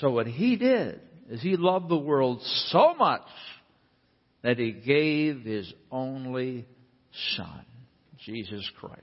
So 0.00 0.10
what 0.10 0.26
he 0.26 0.56
did 0.56 1.00
is 1.30 1.40
he 1.40 1.56
loved 1.56 1.88
the 1.88 1.98
world 1.98 2.42
so 2.68 2.94
much 2.94 3.26
that 4.42 4.58
he 4.58 4.72
gave 4.72 5.42
his 5.42 5.72
only 5.90 6.66
son, 7.36 7.64
Jesus 8.24 8.68
Christ. 8.78 9.02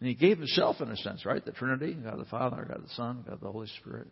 And 0.00 0.08
he 0.08 0.14
gave 0.14 0.38
himself 0.38 0.80
in 0.80 0.90
a 0.90 0.96
sense, 0.96 1.24
right? 1.24 1.44
The 1.44 1.52
Trinity, 1.52 1.94
God 1.94 2.18
the 2.18 2.24
Father, 2.26 2.66
God 2.68 2.82
the 2.84 2.94
Son, 2.94 3.24
God 3.26 3.38
the 3.40 3.50
Holy 3.50 3.68
Spirit. 3.80 4.08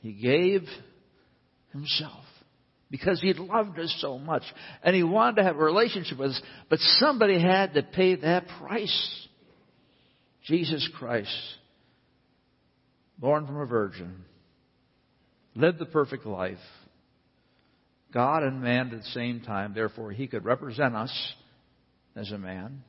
He 0.00 0.12
gave 0.12 0.62
himself 1.72 2.24
because 2.92 3.22
he 3.22 3.32
loved 3.32 3.78
us 3.78 3.92
so 4.00 4.18
much 4.18 4.42
and 4.84 4.94
he 4.94 5.02
wanted 5.02 5.36
to 5.36 5.42
have 5.42 5.56
a 5.56 5.64
relationship 5.64 6.18
with 6.18 6.32
us, 6.32 6.42
but 6.68 6.78
somebody 6.78 7.40
had 7.40 7.72
to 7.72 7.82
pay 7.82 8.16
that 8.16 8.46
price. 8.60 9.26
Jesus 10.44 10.86
Christ, 10.98 11.34
born 13.18 13.46
from 13.46 13.56
a 13.56 13.64
virgin, 13.64 14.24
lived 15.54 15.78
the 15.78 15.86
perfect 15.86 16.26
life, 16.26 16.58
God 18.12 18.42
and 18.42 18.60
man 18.60 18.90
at 18.92 18.98
the 18.98 19.08
same 19.12 19.40
time, 19.40 19.72
therefore 19.74 20.12
he 20.12 20.26
could 20.26 20.44
represent 20.44 20.94
us 20.94 21.32
as 22.14 22.30
a 22.30 22.36
man, 22.36 22.82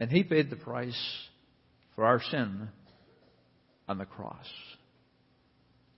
and 0.00 0.10
he 0.10 0.24
paid 0.24 0.48
the 0.48 0.56
price 0.56 0.98
for 1.94 2.06
our 2.06 2.22
sin 2.30 2.68
on 3.86 3.98
the 3.98 4.06
cross. 4.06 4.46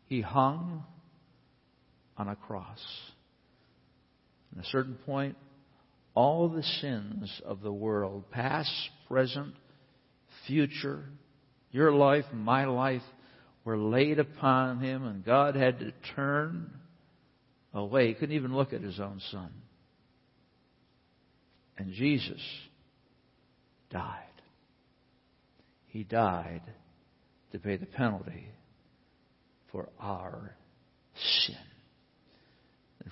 He 0.06 0.22
hung 0.22 0.82
on 2.16 2.28
a 2.28 2.36
cross. 2.36 2.84
At 4.56 4.64
a 4.64 4.68
certain 4.68 4.94
point, 5.06 5.36
all 6.14 6.48
the 6.48 6.62
sins 6.62 7.42
of 7.44 7.60
the 7.60 7.72
world, 7.72 8.30
past, 8.30 8.70
present, 9.06 9.54
future, 10.46 11.04
your 11.72 11.92
life, 11.92 12.24
my 12.32 12.64
life, 12.64 13.02
were 13.64 13.76
laid 13.76 14.18
upon 14.18 14.80
him, 14.80 15.04
and 15.04 15.24
God 15.24 15.56
had 15.56 15.80
to 15.80 15.92
turn 16.14 16.70
away. 17.74 18.08
He 18.08 18.14
couldn't 18.14 18.36
even 18.36 18.54
look 18.54 18.72
at 18.72 18.80
his 18.80 19.00
own 19.00 19.20
son. 19.30 19.50
And 21.76 21.92
Jesus 21.92 22.40
died. 23.90 24.22
He 25.88 26.04
died 26.04 26.62
to 27.52 27.58
pay 27.58 27.76
the 27.76 27.86
penalty 27.86 28.48
for 29.72 29.88
our 30.00 30.56
sin. 31.46 31.56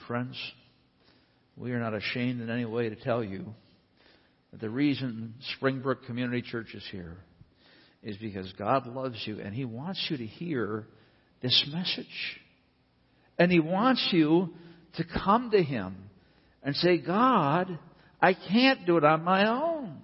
Friends, 0.06 0.36
we 1.56 1.72
are 1.72 1.78
not 1.78 1.94
ashamed 1.94 2.42
in 2.42 2.50
any 2.50 2.66
way 2.66 2.90
to 2.90 2.96
tell 2.96 3.24
you 3.24 3.54
that 4.50 4.60
the 4.60 4.68
reason 4.68 5.34
Springbrook 5.56 6.04
Community 6.04 6.42
Church 6.42 6.74
is 6.74 6.86
here 6.90 7.16
is 8.02 8.16
because 8.18 8.52
God 8.58 8.86
loves 8.86 9.22
you 9.24 9.40
and 9.40 9.54
He 9.54 9.64
wants 9.64 10.06
you 10.10 10.18
to 10.18 10.26
hear 10.26 10.86
this 11.42 11.68
message. 11.72 12.06
And 13.38 13.50
He 13.50 13.60
wants 13.60 14.06
you 14.12 14.50
to 14.96 15.04
come 15.04 15.50
to 15.52 15.62
Him 15.62 15.96
and 16.62 16.76
say, 16.76 16.98
God, 16.98 17.78
I 18.20 18.34
can't 18.34 18.86
do 18.86 18.98
it 18.98 19.04
on 19.04 19.24
my 19.24 19.48
own. 19.48 20.00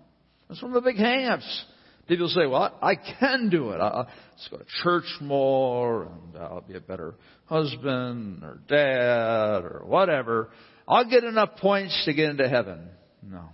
That's 0.49 0.63
one 0.63 0.75
of 0.75 0.83
the 0.83 0.91
big 0.91 1.01
hangups. 1.01 1.63
People 2.11 2.29
say, 2.29 2.45
well, 2.45 2.77
I 2.83 2.97
can 2.97 3.51
do 3.51 3.71
it. 3.71 3.77
I'll 3.77 4.09
go 4.51 4.57
to 4.57 4.65
church 4.83 5.05
more 5.21 6.07
and 6.07 6.37
I'll 6.43 6.61
be 6.61 6.75
a 6.75 6.81
better 6.81 7.15
husband 7.45 8.43
or 8.43 8.59
dad 8.67 9.65
or 9.65 9.83
whatever. 9.87 10.51
I'll 10.89 11.09
get 11.09 11.23
enough 11.23 11.59
points 11.59 12.03
to 12.07 12.13
get 12.13 12.31
into 12.31 12.49
heaven. 12.49 12.89
No. 13.23 13.45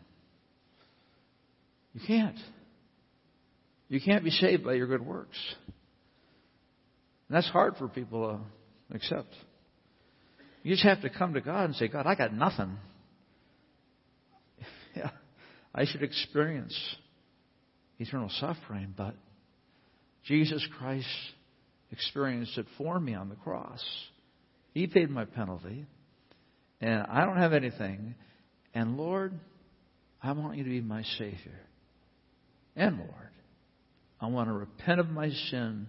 You 1.92 2.00
can't. 2.06 2.38
You 3.90 4.00
can't 4.00 4.24
be 4.24 4.30
saved 4.30 4.64
by 4.64 4.72
your 4.72 4.86
good 4.86 5.04
works. 5.04 5.36
And 7.28 7.36
that's 7.36 7.50
hard 7.50 7.76
for 7.76 7.88
people 7.88 8.40
to 8.88 8.96
accept. 8.96 9.34
You 10.62 10.72
just 10.72 10.84
have 10.84 11.02
to 11.02 11.10
come 11.10 11.34
to 11.34 11.42
God 11.42 11.66
and 11.66 11.74
say, 11.74 11.88
God, 11.88 12.06
I 12.06 12.14
got 12.14 12.32
nothing. 12.32 12.78
Yeah, 14.96 15.10
I 15.74 15.84
should 15.84 16.02
experience 16.02 16.74
eternal 17.98 18.30
suffering, 18.40 18.94
but 18.96 19.14
Jesus 20.24 20.66
Christ 20.78 21.06
experienced 21.90 22.58
it 22.58 22.66
for 22.76 22.98
me 22.98 23.14
on 23.14 23.28
the 23.28 23.36
cross. 23.36 23.84
He 24.74 24.86
paid 24.86 25.10
my 25.10 25.24
penalty, 25.24 25.86
and 26.80 27.06
I 27.08 27.24
don't 27.24 27.38
have 27.38 27.52
anything. 27.52 28.14
And 28.74 28.96
Lord, 28.96 29.32
I 30.22 30.32
want 30.32 30.56
you 30.56 30.64
to 30.64 30.70
be 30.70 30.80
my 30.80 31.02
Savior. 31.18 31.60
And 32.74 32.98
Lord, 32.98 33.10
I 34.20 34.26
want 34.26 34.48
to 34.48 34.52
repent 34.52 35.00
of 35.00 35.08
my 35.08 35.30
sin 35.50 35.86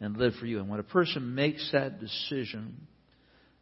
and 0.00 0.16
live 0.16 0.34
for 0.38 0.46
you. 0.46 0.58
And 0.58 0.68
when 0.68 0.80
a 0.80 0.84
person 0.84 1.34
makes 1.34 1.70
that 1.72 2.00
decision, 2.00 2.86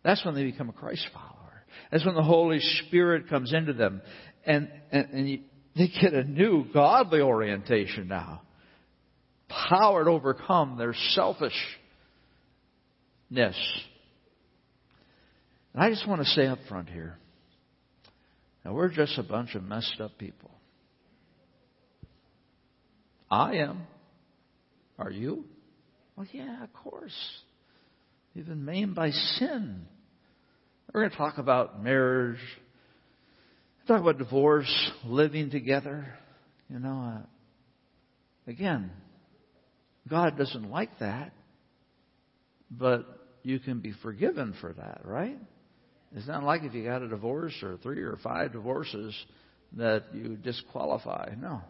that's 0.02 0.24
when 0.24 0.34
they 0.34 0.44
become 0.44 0.68
a 0.68 0.72
Christ 0.72 1.06
follower. 1.12 1.64
That's 1.90 2.04
when 2.04 2.14
the 2.14 2.22
Holy 2.22 2.60
Spirit 2.60 3.28
comes 3.28 3.52
into 3.52 3.72
them. 3.72 4.02
And, 4.44 4.68
and, 4.90 5.08
and 5.12 5.28
you, 5.28 5.40
they 5.76 5.88
get 5.88 6.14
a 6.14 6.24
new 6.24 6.64
godly 6.72 7.20
orientation 7.20 8.08
now. 8.08 8.42
Power 9.48 10.04
to 10.04 10.10
overcome 10.10 10.78
their 10.78 10.94
selfishness. 11.10 11.54
And 13.30 13.52
I 15.74 15.90
just 15.90 16.08
want 16.08 16.22
to 16.22 16.28
say 16.28 16.46
up 16.46 16.60
front 16.68 16.88
here, 16.88 17.18
now 18.64 18.72
we're 18.72 18.88
just 18.88 19.18
a 19.18 19.22
bunch 19.22 19.54
of 19.54 19.62
messed 19.62 20.00
up 20.00 20.16
people. 20.18 20.50
I 23.30 23.56
am. 23.56 23.86
Are 24.98 25.10
you? 25.10 25.44
Well, 26.16 26.26
yeah, 26.32 26.62
of 26.62 26.72
course. 26.72 27.12
You've 28.32 28.46
been 28.46 28.64
maimed 28.64 28.94
by 28.94 29.10
sin. 29.10 29.86
We're 30.92 31.02
going 31.02 31.10
to 31.10 31.16
talk 31.16 31.38
about 31.38 31.82
marriage, 31.82 32.38
talk 33.86 34.00
about 34.00 34.18
divorce, 34.18 34.90
living 35.04 35.50
together. 35.50 36.06
You 36.68 36.78
know, 36.78 37.16
uh, 37.18 38.50
again, 38.50 38.90
God 40.08 40.36
doesn't 40.38 40.70
like 40.70 40.98
that, 41.00 41.32
but 42.70 43.06
you 43.42 43.58
can 43.58 43.80
be 43.80 43.92
forgiven 44.02 44.54
for 44.60 44.72
that, 44.72 45.02
right? 45.04 45.38
It's 46.16 46.28
not 46.28 46.44
like 46.44 46.62
if 46.62 46.74
you 46.74 46.84
got 46.84 47.02
a 47.02 47.08
divorce 47.08 47.54
or 47.62 47.76
three 47.82 48.00
or 48.00 48.18
five 48.22 48.52
divorces 48.52 49.14
that 49.76 50.04
you 50.12 50.36
disqualify. 50.36 51.34
No. 51.38 51.60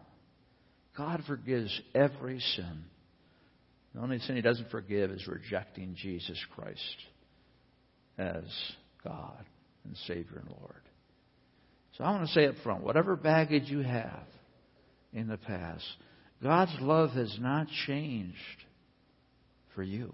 God 0.97 1.23
forgives 1.27 1.81
every 1.93 2.39
sin. 2.55 2.85
The 3.93 4.01
only 4.01 4.19
sin 4.19 4.35
He 4.35 4.41
doesn't 4.41 4.69
forgive 4.69 5.11
is 5.11 5.27
rejecting 5.27 5.95
Jesus 5.95 6.39
Christ 6.55 6.95
as 8.17 8.43
God 9.03 9.43
and 9.83 9.95
Savior 10.07 10.39
and 10.39 10.49
Lord. 10.61 10.84
So 11.97 12.03
I 12.03 12.11
want 12.11 12.27
to 12.27 12.33
say 12.33 12.45
up 12.45 12.55
front 12.63 12.83
whatever 12.83 13.15
baggage 13.15 13.69
you 13.69 13.79
have 13.79 14.27
in 15.13 15.27
the 15.27 15.37
past, 15.37 15.85
God's 16.43 16.75
love 16.81 17.11
has 17.11 17.35
not 17.39 17.67
changed 17.87 18.35
for 19.73 19.83
you. 19.83 20.13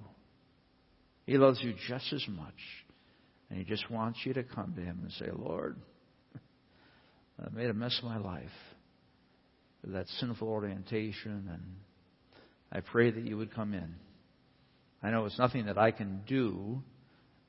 He 1.26 1.38
loves 1.38 1.60
you 1.62 1.74
just 1.88 2.14
as 2.14 2.24
much. 2.28 2.54
And 3.50 3.58
He 3.58 3.66
just 3.66 3.90
wants 3.90 4.20
you 4.24 4.34
to 4.34 4.44
come 4.44 4.74
to 4.76 4.82
Him 4.82 5.00
and 5.02 5.12
say, 5.14 5.30
Lord, 5.34 5.78
I 7.44 7.50
made 7.54 7.70
a 7.70 7.74
mess 7.74 7.98
of 7.98 8.10
my 8.10 8.18
life 8.18 8.44
with 9.82 9.94
that 9.94 10.08
sinful 10.20 10.48
orientation, 10.48 11.50
and 11.52 11.62
I 12.72 12.82
pray 12.82 13.10
that 13.10 13.26
you 13.26 13.38
would 13.38 13.54
come 13.54 13.74
in. 13.74 13.96
I 15.02 15.10
know 15.10 15.26
it's 15.26 15.40
nothing 15.40 15.66
that 15.66 15.80
I 15.80 15.90
can 15.90 16.22
do, 16.28 16.84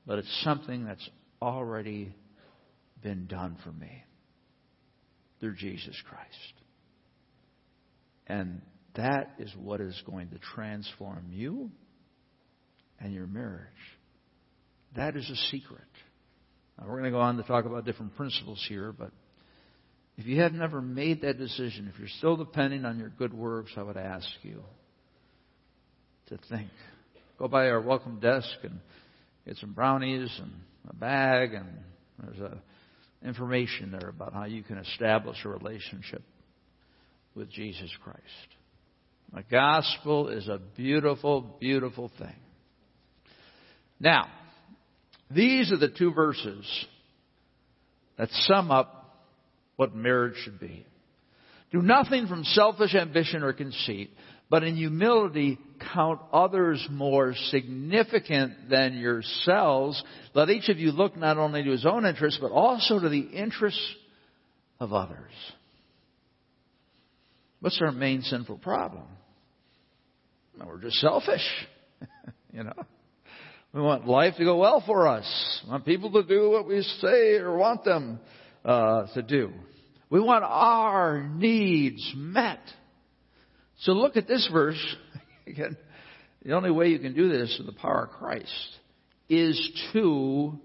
but 0.07 0.19
it's 0.19 0.43
something 0.43 0.87
that's 0.87 1.07
already 1.43 2.15
been 3.03 3.27
done 3.27 3.59
for 3.63 3.73
me 3.73 4.05
through 5.43 5.57
Jesus 5.57 6.01
Christ. 6.09 6.55
And 8.29 8.63
that 8.95 9.35
is 9.41 9.53
what 9.61 9.81
is 9.81 10.01
going 10.07 10.29
to 10.29 10.39
transform 10.55 11.31
you 11.33 11.69
and 13.01 13.13
your 13.13 13.27
marriage. 13.27 13.67
That 14.95 15.17
is 15.17 15.29
a 15.29 15.37
secret. 15.51 15.81
Now, 16.79 16.85
we're 16.87 17.01
going 17.01 17.11
to 17.11 17.11
go 17.11 17.21
on 17.21 17.39
to 17.39 17.43
talk 17.43 17.65
about 17.65 17.85
different 17.85 18.15
principles 18.15 18.65
here, 18.69 18.95
but 18.97 19.11
if 20.17 20.27
you 20.27 20.41
have 20.43 20.53
never 20.53 20.81
made 20.81 21.23
that 21.23 21.39
decision, 21.39 21.91
if 21.93 21.99
you're 21.99 22.09
still 22.19 22.37
depending 22.37 22.85
on 22.85 23.01
your 23.01 23.09
good 23.09 23.35
works, 23.35 23.73
I 23.77 23.83
would 23.83 23.97
ask 23.97 24.29
you 24.43 24.63
to 26.29 26.39
think. 26.49 26.71
Go 27.37 27.49
by 27.49 27.69
our 27.69 27.81
welcome 27.81 28.21
desk 28.21 28.55
and 28.63 28.79
get 29.45 29.57
some 29.57 29.73
brownies 29.73 30.31
and 30.41 30.53
a 30.89 30.95
bag, 30.95 31.55
and 31.55 31.67
there's 32.23 32.39
a 32.39 32.63
information 33.25 33.91
there 33.99 34.09
about 34.09 34.33
how 34.33 34.45
you 34.45 34.63
can 34.63 34.79
establish 34.79 35.37
a 35.45 35.49
relationship 35.49 36.23
with 37.35 37.51
Jesus 37.51 37.91
Christ. 38.03 38.21
The 39.35 39.43
gospel 39.51 40.29
is 40.29 40.49
a 40.49 40.61
beautiful, 40.77 41.57
beautiful 41.59 42.11
thing. 42.19 42.37
Now, 43.99 44.27
these 45.31 45.73
are 45.73 45.79
the 45.79 45.89
two 45.89 46.13
verses 46.13 46.67
that 48.19 48.29
sum 48.31 48.71
up 48.71 49.03
what 49.77 49.95
marriage 49.95 50.37
should 50.45 50.61
be. 50.61 50.87
Do 51.71 51.81
nothing 51.81 52.27
from 52.27 52.45
selfish 52.45 52.95
ambition 52.95 53.43
or 53.43 53.55
conceit, 53.55 54.11
but 54.51 54.63
in 54.63 54.77
humility 54.77 55.59
count 55.93 56.21
others 56.33 56.87
more 56.91 57.35
significant 57.51 58.69
than 58.71 58.95
yourselves. 58.95 60.03
Let 60.35 60.51
each 60.51 60.69
of 60.69 60.79
you 60.79 60.93
look 60.93 61.17
not 61.17 61.39
only 61.39 61.63
to 61.63 61.71
his 61.71 61.87
own 61.87 62.05
interests, 62.07 62.39
but 62.41 62.51
also 62.51 62.99
to 63.01 63.09
the 63.09 63.21
interests 63.21 63.95
of 64.81 64.93
others. 64.93 65.33
What's 67.61 67.81
our 67.81 67.93
main 67.93 68.23
sinful 68.23 68.59
problem? 68.59 69.05
Well, 70.59 70.69
we're 70.69 70.81
just 70.81 70.97
selfish. 70.97 71.47
you 72.53 72.65
know. 72.65 72.73
We 73.73 73.81
want 73.81 74.07
life 74.07 74.35
to 74.37 74.45
go 74.45 74.59
well 74.59 74.83
for 74.85 75.09
us. 75.09 75.61
We 75.65 75.71
want 75.71 75.87
people 75.87 76.13
to 76.13 76.25
do 76.25 76.51
what 76.51 76.67
we 76.67 76.83
say 76.83 77.37
or 77.37 77.57
want 77.57 77.85
them 77.85 78.21
uh, 78.65 79.07
to 79.15 79.23
do. 79.23 79.51
We 80.11 80.21
want 80.21 80.45
our 80.45 81.23
needs 81.23 82.13
met. 82.15 82.61
So 83.79 83.93
look 83.93 84.17
at 84.17 84.29
this 84.29 84.47
verse. 84.53 84.97
Again, 85.47 85.77
the 86.45 86.53
only 86.53 86.71
way 86.71 86.89
you 86.89 86.99
can 86.99 87.15
do 87.15 87.29
this 87.29 87.57
in 87.59 87.67
the 87.67 87.73
power 87.73 88.05
of 88.05 88.19
Christ 88.19 88.79
is 89.29 89.91
to 89.93 90.59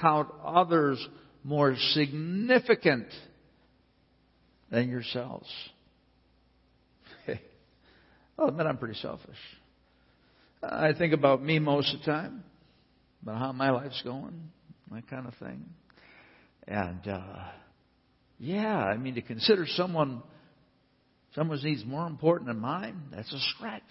count 0.00 0.28
others 0.44 1.04
more 1.44 1.74
significant 1.92 3.06
than 4.70 4.88
yourselves. 4.88 5.48
I'll 8.38 8.48
admit 8.48 8.66
I'm 8.66 8.78
pretty 8.78 8.98
selfish. 9.00 9.36
I 10.62 10.92
think 10.96 11.12
about 11.12 11.42
me 11.42 11.58
most 11.58 11.92
of 11.94 12.00
the 12.00 12.06
time, 12.06 12.44
about 13.22 13.38
how 13.38 13.52
my 13.52 13.70
life's 13.70 14.00
going, 14.02 14.50
that 14.90 15.08
kind 15.08 15.26
of 15.26 15.34
thing. 15.34 15.64
And 16.66 17.06
uh, 17.06 17.44
yeah, 18.38 18.78
I 18.78 18.96
mean 18.96 19.14
to 19.16 19.22
consider 19.22 19.66
someone 19.66 20.22
someone's 21.34 21.64
needs 21.64 21.84
more 21.84 22.06
important 22.06 22.48
than 22.48 22.58
mine, 22.58 23.00
that's 23.12 23.32
a 23.32 23.38
stretch. 23.56 23.82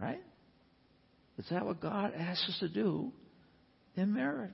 Right? 0.00 0.22
Is 1.38 1.46
that 1.50 1.64
what 1.64 1.80
God 1.80 2.12
asks 2.16 2.48
us 2.48 2.58
to 2.60 2.68
do 2.68 3.12
in 3.96 4.14
marriage? 4.14 4.52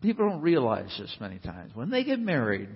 People 0.00 0.28
don't 0.28 0.42
realize 0.42 0.94
this 0.98 1.14
many 1.20 1.38
times. 1.38 1.72
When 1.74 1.90
they 1.90 2.02
get 2.04 2.18
married, 2.18 2.68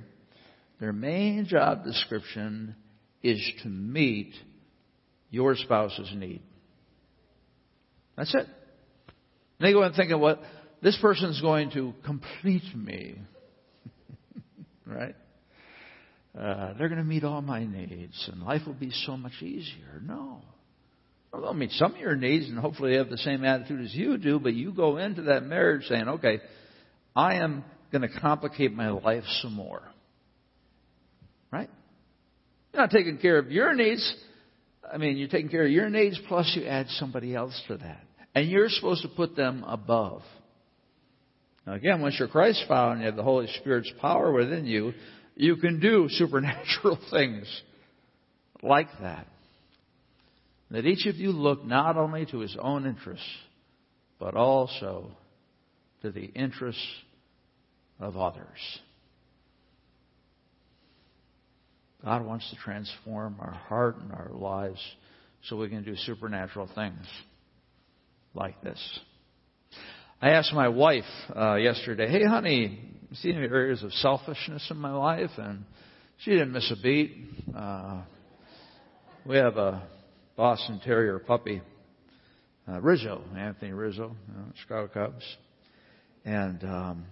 their 0.78 0.92
main 0.92 1.46
job 1.46 1.84
description 1.84 2.76
is 3.22 3.40
to 3.62 3.68
meet 3.68 4.32
your 5.30 5.56
spouse's 5.56 6.10
need. 6.14 6.42
That's 8.16 8.32
it. 8.34 8.46
And 8.46 9.68
they 9.68 9.72
go 9.72 9.82
and 9.82 9.94
think 9.94 10.12
of 10.12 10.20
what 10.20 10.40
this 10.82 10.96
person's 11.00 11.40
going 11.40 11.70
to 11.72 11.92
complete 12.04 12.62
me. 12.74 13.16
right? 14.86 15.16
Uh, 16.38 16.74
they're 16.78 16.88
going 16.88 17.00
to 17.00 17.04
meet 17.04 17.24
all 17.24 17.40
my 17.40 17.64
needs 17.64 18.28
and 18.30 18.42
life 18.42 18.62
will 18.66 18.74
be 18.74 18.90
so 19.06 19.16
much 19.16 19.32
easier. 19.40 20.02
No. 20.04 20.42
They'll 21.32 21.54
meet 21.54 21.70
some 21.72 21.94
of 21.94 22.00
your 22.00 22.16
needs 22.16 22.48
and 22.48 22.58
hopefully 22.58 22.92
they 22.92 22.98
have 22.98 23.08
the 23.08 23.18
same 23.18 23.44
attitude 23.44 23.80
as 23.82 23.94
you 23.94 24.18
do, 24.18 24.38
but 24.38 24.54
you 24.54 24.72
go 24.72 24.98
into 24.98 25.22
that 25.22 25.44
marriage 25.44 25.86
saying, 25.86 26.08
okay, 26.08 26.40
I 27.14 27.36
am 27.36 27.64
going 27.90 28.02
to 28.02 28.20
complicate 28.20 28.72
my 28.72 28.90
life 28.90 29.24
some 29.40 29.54
more. 29.54 29.82
Right? 31.50 31.70
You're 32.72 32.82
not 32.82 32.90
taking 32.90 33.18
care 33.18 33.38
of 33.38 33.50
your 33.50 33.74
needs. 33.74 34.14
I 34.92 34.98
mean, 34.98 35.16
you're 35.16 35.28
taking 35.28 35.48
care 35.48 35.64
of 35.64 35.70
your 35.70 35.88
needs, 35.88 36.20
plus 36.28 36.52
you 36.54 36.66
add 36.66 36.86
somebody 36.90 37.34
else 37.34 37.60
to 37.68 37.78
that. 37.78 38.02
And 38.34 38.50
you're 38.50 38.68
supposed 38.68 39.02
to 39.02 39.08
put 39.08 39.34
them 39.34 39.64
above. 39.66 40.22
Now, 41.66 41.72
again, 41.74 42.00
once 42.00 42.16
you're 42.18 42.28
Christ 42.28 42.64
follower 42.68 42.92
and 42.92 43.00
you 43.00 43.06
have 43.06 43.16
the 43.16 43.22
Holy 43.22 43.48
Spirit's 43.60 43.90
power 44.00 44.30
within 44.32 44.66
you, 44.66 44.92
you 45.36 45.56
can 45.56 45.78
do 45.78 46.06
supernatural 46.08 46.98
things 47.10 47.46
like 48.62 48.88
that. 49.00 49.26
That 50.70 50.84
each 50.84 51.06
of 51.06 51.16
you 51.16 51.30
look 51.30 51.64
not 51.64 51.96
only 51.96 52.26
to 52.26 52.38
his 52.40 52.56
own 52.60 52.86
interests, 52.86 53.24
but 54.18 54.34
also 54.34 55.12
to 56.02 56.10
the 56.10 56.24
interests 56.24 56.82
of 58.00 58.16
others. 58.16 58.80
God 62.02 62.24
wants 62.24 62.48
to 62.50 62.56
transform 62.56 63.36
our 63.40 63.52
heart 63.52 63.96
and 63.98 64.12
our 64.12 64.30
lives 64.32 64.80
so 65.44 65.56
we 65.56 65.68
can 65.68 65.84
do 65.84 65.94
supernatural 65.96 66.68
things 66.74 67.04
like 68.34 68.60
this. 68.62 68.78
I 70.20 70.30
asked 70.30 70.52
my 70.52 70.68
wife 70.68 71.04
uh, 71.34 71.56
yesterday, 71.56 72.08
"Hey, 72.08 72.24
honey, 72.24 72.95
see 73.16 73.32
any 73.32 73.46
areas 73.46 73.82
of 73.82 73.92
selfishness 73.94 74.66
in 74.70 74.76
my 74.76 74.92
life?" 74.92 75.30
And 75.38 75.64
she 76.18 76.30
didn't 76.30 76.52
miss 76.52 76.70
a 76.70 76.82
beat. 76.82 77.16
Uh, 77.54 78.02
we 79.24 79.36
have 79.36 79.56
a 79.56 79.82
Boston 80.36 80.80
Terrier 80.84 81.18
puppy, 81.18 81.62
uh, 82.68 82.80
Rizzo, 82.80 83.22
Anthony 83.36 83.72
Rizzo, 83.72 84.14
you 84.28 84.34
know, 84.34 84.44
Chicago 84.62 84.88
Cubs. 84.92 85.36
And 86.24 86.62
um, 86.64 87.04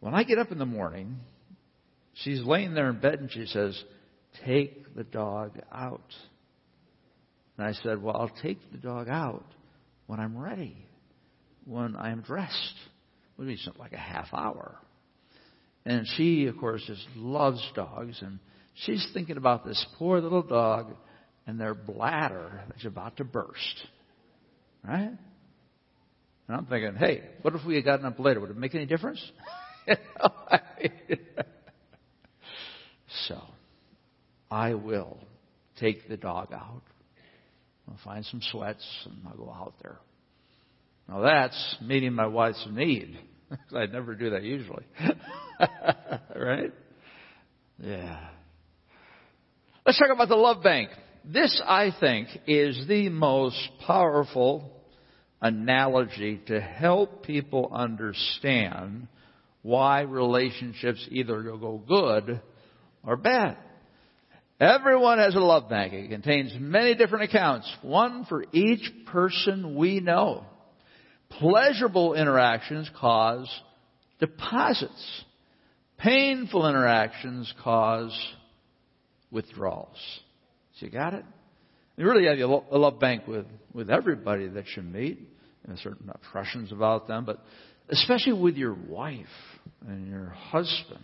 when 0.00 0.14
I 0.14 0.24
get 0.24 0.38
up 0.38 0.50
in 0.52 0.58
the 0.58 0.66
morning, 0.66 1.16
she's 2.14 2.42
laying 2.42 2.74
there 2.74 2.90
in 2.90 3.00
bed 3.00 3.20
and 3.20 3.30
she 3.30 3.46
says, 3.46 3.80
"Take 4.44 4.94
the 4.94 5.04
dog 5.04 5.60
out." 5.72 6.12
And 7.56 7.66
I 7.66 7.72
said, 7.72 8.02
"Well, 8.02 8.16
I'll 8.16 8.42
take 8.42 8.58
the 8.72 8.78
dog 8.78 9.08
out 9.08 9.44
when 10.06 10.20
I'm 10.20 10.36
ready, 10.36 10.76
when 11.64 11.96
I'm 11.96 12.20
dressed." 12.22 12.74
It 13.36 13.40
would 13.40 13.48
be 13.48 13.56
something 13.56 13.82
like 13.82 13.92
a 13.92 13.96
half 13.96 14.28
hour. 14.32 14.76
And 15.86 16.06
she, 16.16 16.46
of 16.46 16.56
course, 16.58 16.82
just 16.86 17.06
loves 17.14 17.62
dogs, 17.74 18.18
and 18.22 18.38
she's 18.84 19.06
thinking 19.12 19.36
about 19.36 19.66
this 19.66 19.84
poor 19.98 20.20
little 20.20 20.42
dog 20.42 20.94
and 21.46 21.60
their 21.60 21.74
bladder 21.74 22.62
that's 22.68 22.86
about 22.86 23.18
to 23.18 23.24
burst. 23.24 23.86
Right? 24.82 25.12
And 26.48 26.56
I'm 26.56 26.66
thinking, 26.66 26.94
hey, 26.94 27.22
what 27.42 27.54
if 27.54 27.64
we 27.66 27.74
had 27.76 27.84
gotten 27.84 28.06
up 28.06 28.18
later? 28.18 28.40
Would 28.40 28.50
it 28.50 28.56
make 28.56 28.74
any 28.74 28.86
difference? 28.86 29.22
so, 33.28 33.40
I 34.50 34.74
will 34.74 35.18
take 35.80 36.08
the 36.08 36.16
dog 36.16 36.52
out. 36.52 36.82
I'll 37.88 37.98
find 38.04 38.24
some 38.26 38.40
sweats 38.50 38.86
and 39.04 39.16
I'll 39.26 39.36
go 39.36 39.50
out 39.50 39.74
there. 39.82 39.98
Now 41.08 41.20
that's 41.20 41.76
meeting 41.82 42.14
my 42.14 42.26
wife's 42.26 42.66
need. 42.70 43.18
I'd 43.74 43.92
never 43.92 44.14
do 44.14 44.30
that 44.30 44.42
usually. 44.42 44.84
right? 46.36 46.72
Yeah. 47.78 48.28
Let's 49.86 49.98
talk 49.98 50.10
about 50.12 50.28
the 50.28 50.36
love 50.36 50.62
bank. 50.62 50.90
This, 51.24 51.60
I 51.64 51.90
think, 52.00 52.28
is 52.46 52.86
the 52.86 53.08
most 53.08 53.58
powerful 53.86 54.70
analogy 55.40 56.40
to 56.46 56.60
help 56.60 57.24
people 57.24 57.70
understand 57.72 59.08
why 59.62 60.00
relationships 60.02 61.06
either 61.10 61.42
go 61.42 61.82
good 61.86 62.40
or 63.02 63.16
bad. 63.16 63.56
Everyone 64.60 65.18
has 65.18 65.34
a 65.34 65.40
love 65.40 65.68
bank. 65.68 65.92
It 65.92 66.10
contains 66.10 66.54
many 66.58 66.94
different 66.94 67.24
accounts, 67.24 67.70
one 67.82 68.24
for 68.26 68.44
each 68.52 68.90
person 69.06 69.74
we 69.74 70.00
know. 70.00 70.44
Pleasurable 71.38 72.14
interactions 72.14 72.90
cause 72.98 73.48
deposits. 74.20 75.24
Painful 75.98 76.68
interactions 76.68 77.52
cause 77.62 78.16
withdrawals. 79.30 79.98
So 80.78 80.86
you 80.86 80.92
got 80.92 81.14
it? 81.14 81.24
You 81.96 82.06
really 82.06 82.26
have 82.26 82.38
a 82.38 82.78
love 82.78 82.98
bank 82.98 83.26
with, 83.26 83.46
with 83.72 83.90
everybody 83.90 84.48
that 84.48 84.64
you 84.76 84.82
meet. 84.82 85.18
And 85.66 85.78
certain 85.78 86.10
impressions 86.10 86.72
about 86.72 87.08
them, 87.08 87.24
but 87.24 87.42
especially 87.88 88.34
with 88.34 88.56
your 88.56 88.74
wife 88.74 89.24
and 89.88 90.06
your 90.06 90.26
husband. 90.26 91.02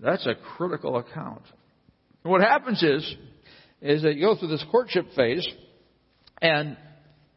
That's 0.00 0.24
a 0.26 0.34
critical 0.56 0.96
account. 0.96 1.42
What 2.22 2.40
happens 2.40 2.80
is, 2.84 3.16
is 3.80 4.02
that 4.02 4.14
you 4.14 4.26
go 4.26 4.36
through 4.36 4.48
this 4.48 4.64
courtship 4.70 5.06
phase 5.16 5.44
and 6.40 6.76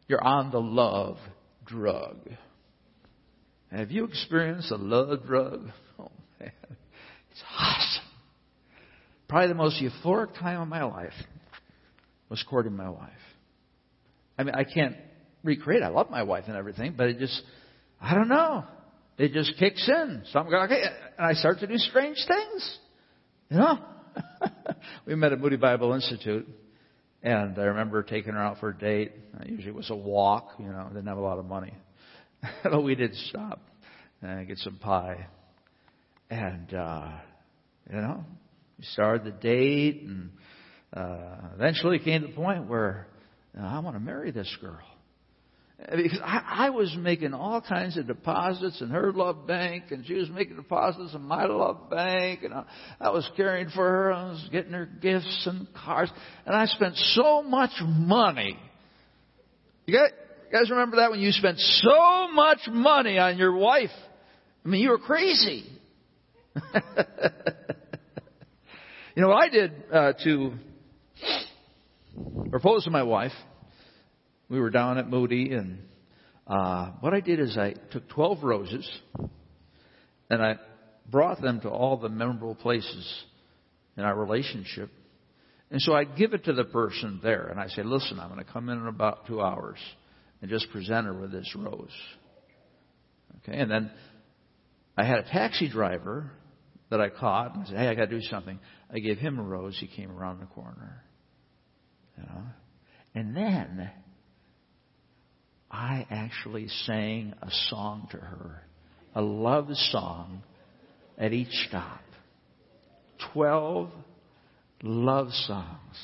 you're 0.08 0.24
on 0.24 0.52
the 0.52 0.62
love 0.62 1.18
drug. 1.66 2.18
Have 3.72 3.92
you 3.92 4.06
experienced 4.06 4.72
a 4.72 4.76
love 4.76 5.26
drug? 5.26 5.68
Oh 6.00 6.12
man, 6.40 6.52
it's 7.32 7.44
awesome. 7.58 8.04
Probably 9.28 9.48
the 9.48 9.56
most 9.56 9.82
euphoric 9.82 10.38
time 10.40 10.62
of 10.62 10.68
my 10.68 10.84
life 10.84 11.14
was 12.30 12.44
courting 12.50 12.76
my 12.76 12.90
wife. 12.90 13.12
I 14.38 14.44
mean, 14.44 14.56
I 14.56 14.64
can't 14.64 14.96
recreate. 15.44 15.84
I 15.84 15.88
love 15.88 16.10
my 16.10 16.24
wife 16.24 16.46
and 16.48 16.56
everything, 16.56 16.96
but 16.98 17.08
it 17.08 17.20
just, 17.20 17.42
I 18.02 18.14
don't 18.14 18.28
know. 18.28 18.66
It 19.18 19.32
just 19.32 19.58
kicks 19.58 19.88
in. 19.88 20.24
Something, 20.32 20.54
okay, 20.54 20.82
and 21.18 21.26
I 21.26 21.34
start 21.34 21.60
to 21.60 21.68
do 21.68 21.78
strange 21.78 22.18
things. 22.28 22.80
You 23.50 23.58
know? 23.58 23.80
we 25.06 25.16
met 25.16 25.32
at 25.32 25.40
Moody 25.40 25.56
Bible 25.56 25.94
Institute, 25.94 26.48
and 27.26 27.58
I 27.58 27.64
remember 27.64 28.04
taking 28.04 28.34
her 28.34 28.40
out 28.40 28.60
for 28.60 28.70
a 28.70 28.78
date. 28.78 29.12
Usually 29.46 29.70
it 29.70 29.76
was 29.76 29.90
a 29.90 29.96
walk, 29.96 30.52
you 30.60 30.68
know, 30.68 30.86
didn't 30.90 31.08
have 31.08 31.18
a 31.18 31.22
lot 31.22 31.40
of 31.40 31.46
money. 31.46 31.74
but 32.64 32.84
we 32.84 32.94
did 32.94 33.16
stop 33.16 33.60
and 34.22 34.48
get 34.48 34.60
some 34.60 34.78
pie. 34.78 35.26
And, 36.30 36.72
uh, 36.72 37.10
you 37.90 37.98
know, 37.98 38.24
we 38.78 38.86
started 38.86 39.24
the 39.24 39.32
date, 39.32 40.04
and 40.04 40.30
uh, 40.94 41.50
eventually 41.56 41.98
came 41.98 42.22
to 42.22 42.28
the 42.28 42.34
point 42.34 42.68
where 42.68 43.08
you 43.56 43.62
know, 43.62 43.68
I 43.68 43.80
want 43.80 43.96
to 43.96 44.00
marry 44.00 44.30
this 44.30 44.56
girl. 44.62 44.80
Because 45.90 46.20
I, 46.24 46.68
I 46.68 46.70
was 46.72 46.96
making 46.98 47.34
all 47.34 47.62
kinds 47.62 47.98
of 47.98 48.08
deposits 48.08 48.82
in 48.82 48.90
her 48.90 49.14
love 49.14 49.46
bank, 49.46 49.86
and 49.92 50.06
she 50.06 50.16
was 50.16 50.30
making 50.30 50.56
deposits 50.56 51.14
in 51.14 51.22
my 51.22 51.46
love 51.46 51.90
bank, 51.90 52.44
and 52.44 52.54
I, 52.54 52.66
I 53.00 53.10
was 53.10 53.30
caring 53.38 53.70
for 53.70 53.88
her, 53.88 54.14
I 54.14 54.30
was 54.30 54.50
getting 54.52 54.72
her 54.72 54.86
gifts 54.86 55.46
and 55.46 55.68
cars, 55.74 56.10
and 56.46 56.56
I 56.56 56.66
spent 56.66 56.96
so 56.96 57.44
much 57.44 57.72
money. 57.82 58.58
You 59.86 59.94
guys, 59.94 60.10
you 60.52 60.58
guys 60.58 60.72
remember 60.72 60.98
that 60.98 61.12
when 61.12 61.20
you 61.20 61.32
spent 61.32 61.60
so 61.60 62.30
much 62.34 62.62
money 62.68 63.20
on 63.20 63.38
your 63.38 63.56
wife? 63.56 63.92
I 64.66 64.68
mean, 64.68 64.82
you 64.82 64.90
were 64.90 64.98
crazy. 64.98 65.66
you 69.16 69.22
know 69.22 69.28
what 69.28 69.44
I 69.44 69.50
did 69.50 69.72
uh, 69.94 70.14
to 70.24 70.54
propose 72.50 72.86
to 72.86 72.90
my 72.90 73.04
wife? 73.04 73.34
We 74.50 74.60
were 74.60 74.70
down 74.70 74.98
at 74.98 75.10
Moody, 75.10 75.54
and 75.54 75.80
uh, 76.48 76.92
what 77.00 77.14
I 77.14 77.20
did 77.20 77.40
is 77.40 77.58
I 77.58 77.74
took 77.92 78.08
12 78.10 78.44
roses 78.44 78.90
and 80.30 80.42
I 80.42 80.56
brought 81.10 81.42
them 81.42 81.62
to 81.62 81.70
all 81.70 81.98
the 81.98 82.10
memorable 82.10 82.56
places 82.56 83.24
in 83.98 84.04
our 84.04 84.16
relationship. 84.16 84.90
And 85.72 85.82
so 85.82 85.94
I 85.94 86.04
give 86.04 86.34
it 86.34 86.46
to 86.46 86.54
the 86.54 86.64
person 86.64 87.20
there, 87.24 87.48
and 87.48 87.60
I 87.60 87.68
say, 87.68 87.84
"Listen, 87.84 88.20
I'm 88.20 88.30
going 88.30 88.44
to 88.44 88.52
come 88.52 88.70
in 88.70 88.78
in 88.78 88.88
about 88.88 89.26
two 89.26 89.42
hours 89.42 89.80
and 90.42 90.50
just 90.50 90.70
present 90.72 91.08
her 91.08 91.14
with 91.14 91.32
this 91.32 91.52
rose." 91.56 91.90
Okay, 93.38 93.58
and 93.58 93.70
then 93.70 93.92
I 94.96 95.06
had 95.06 95.20
a 95.20 95.24
taxi 95.24 95.68
driver 95.68 96.32
that 96.92 97.02
I 97.02 97.10
caught 97.10 97.56
and 97.56 97.68
said, 97.68 97.78
"Hey, 97.78 97.88
I 97.88 97.96
got 97.96 98.10
to 98.10 98.20
do 98.20 98.22
something." 98.22 98.60
I 98.94 99.00
gave 99.00 99.18
him 99.18 99.40
a 99.40 99.44
rose. 99.44 99.76
He 99.80 99.88
came 99.88 100.12
around 100.12 100.40
the 100.40 100.46
corner. 100.46 101.04
You 102.18 102.24
know, 102.24 102.44
and 103.16 103.36
then 103.36 103.92
I 105.76 106.08
actually 106.10 106.70
sang 106.86 107.34
a 107.42 107.52
song 107.70 108.08
to 108.12 108.18
her, 108.18 108.64
a 109.14 109.22
love 109.22 109.68
song 109.74 110.42
at 111.18 111.34
each 111.34 111.52
stop. 111.68 112.00
Twelve 113.34 113.90
love 114.82 115.32
songs. 115.32 115.98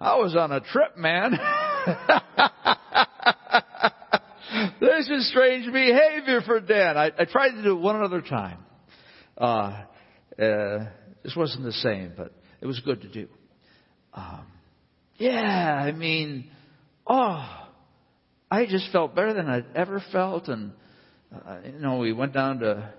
I 0.00 0.14
was 0.16 0.36
on 0.36 0.52
a 0.52 0.60
trip, 0.60 0.96
man. 0.96 1.32
this 4.80 5.08
is 5.10 5.28
strange 5.28 5.66
behavior 5.72 6.42
for 6.46 6.60
Dan. 6.60 6.96
I, 6.96 7.10
I, 7.18 7.24
tried 7.24 7.56
to 7.56 7.64
do 7.64 7.76
it 7.76 7.80
one 7.80 8.00
other 8.00 8.20
time. 8.20 8.58
Uh, 9.36 9.82
uh, 10.40 10.86
this 11.24 11.34
wasn't 11.36 11.64
the 11.64 11.72
same, 11.72 12.12
but 12.16 12.32
it 12.60 12.66
was 12.66 12.78
good 12.78 13.00
to 13.02 13.08
do. 13.08 13.26
Um, 14.14 14.46
yeah, 15.16 15.82
I 15.84 15.90
mean, 15.90 16.48
oh, 17.08 17.61
I 18.52 18.66
just 18.66 18.92
felt 18.92 19.14
better 19.14 19.32
than 19.32 19.48
I'd 19.48 19.64
ever 19.74 20.02
felt. 20.12 20.48
And, 20.48 20.72
uh, 21.34 21.60
you 21.64 21.78
know, 21.78 21.96
we 21.96 22.12
went 22.12 22.34
down 22.34 22.58
to 22.58 22.92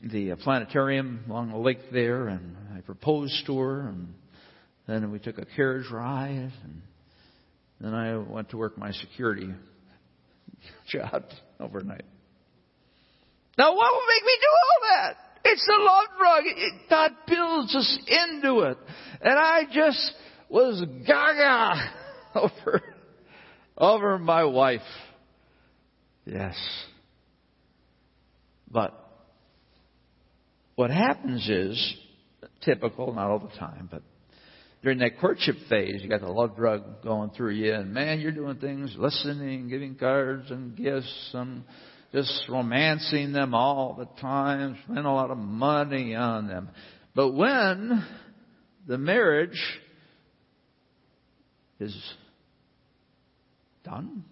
the 0.00 0.34
planetarium 0.36 1.24
along 1.28 1.50
the 1.50 1.58
lake 1.58 1.90
there, 1.92 2.28
and 2.28 2.56
I 2.74 2.80
proposed 2.80 3.44
to 3.48 3.58
her, 3.58 3.80
and 3.88 4.14
then 4.88 5.12
we 5.12 5.18
took 5.18 5.36
a 5.36 5.44
carriage 5.44 5.90
ride, 5.92 6.52
and 6.64 6.82
then 7.82 7.92
I 7.92 8.16
went 8.16 8.48
to 8.50 8.56
work 8.56 8.78
my 8.78 8.92
security 8.92 9.50
job 10.88 11.24
overnight. 11.60 12.06
Now, 13.58 13.76
what 13.76 13.92
would 13.92 14.06
make 14.08 14.24
me 14.24 14.38
do 14.40 14.48
all 14.48 14.88
that? 14.88 15.16
It's 15.44 15.66
the 15.66 15.84
love 15.84 16.06
drug. 16.16 16.44
It, 16.46 16.72
God 16.88 17.10
builds 17.28 17.76
us 17.76 17.98
into 18.06 18.60
it. 18.60 18.78
And 19.20 19.38
I 19.38 19.64
just 19.70 20.12
was 20.48 20.82
gaga 21.06 21.92
over 22.34 22.82
over 23.80 24.18
my 24.18 24.44
wife. 24.44 24.80
Yes. 26.26 26.54
But 28.70 28.94
what 30.76 30.90
happens 30.90 31.48
is 31.48 31.94
typical, 32.62 33.12
not 33.12 33.30
all 33.30 33.40
the 33.40 33.58
time, 33.58 33.88
but 33.90 34.02
during 34.82 34.98
that 34.98 35.18
courtship 35.18 35.56
phase, 35.68 36.02
you 36.02 36.08
got 36.08 36.20
the 36.20 36.30
love 36.30 36.56
drug 36.56 37.02
going 37.02 37.30
through 37.30 37.54
you, 37.54 37.74
and 37.74 37.92
man, 37.92 38.20
you're 38.20 38.32
doing 38.32 38.56
things, 38.56 38.94
listening, 38.96 39.68
giving 39.68 39.94
cards 39.94 40.50
and 40.50 40.76
gifts, 40.76 41.30
and 41.34 41.64
just 42.12 42.44
romancing 42.48 43.32
them 43.32 43.54
all 43.54 43.94
the 43.98 44.08
time, 44.20 44.78
spending 44.84 45.04
a 45.04 45.14
lot 45.14 45.30
of 45.30 45.38
money 45.38 46.14
on 46.14 46.46
them. 46.46 46.70
But 47.14 47.32
when 47.32 48.06
the 48.86 48.98
marriage 48.98 49.60
is 51.78 51.94
done, 53.90 54.24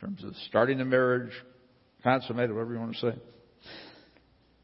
in 0.00 0.08
terms 0.08 0.24
of 0.24 0.34
starting 0.48 0.78
the 0.78 0.84
marriage, 0.84 1.32
consummated, 2.02 2.52
whatever 2.52 2.74
you 2.74 2.80
want 2.80 2.94
to 2.94 3.00
say, 3.12 3.18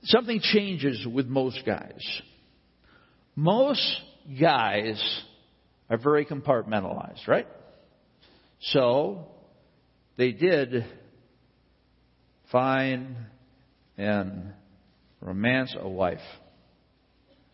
something 0.04 0.40
changes 0.40 1.06
with 1.12 1.26
most 1.26 1.60
guys. 1.66 2.20
Most 3.36 4.00
guys 4.40 5.22
are 5.88 5.98
very 5.98 6.24
compartmentalized, 6.26 7.26
right? 7.26 7.46
So 8.60 9.26
they 10.16 10.32
did 10.32 10.84
find 12.52 13.16
and 13.96 14.52
romance 15.20 15.74
a 15.78 15.88
wife. 15.88 16.18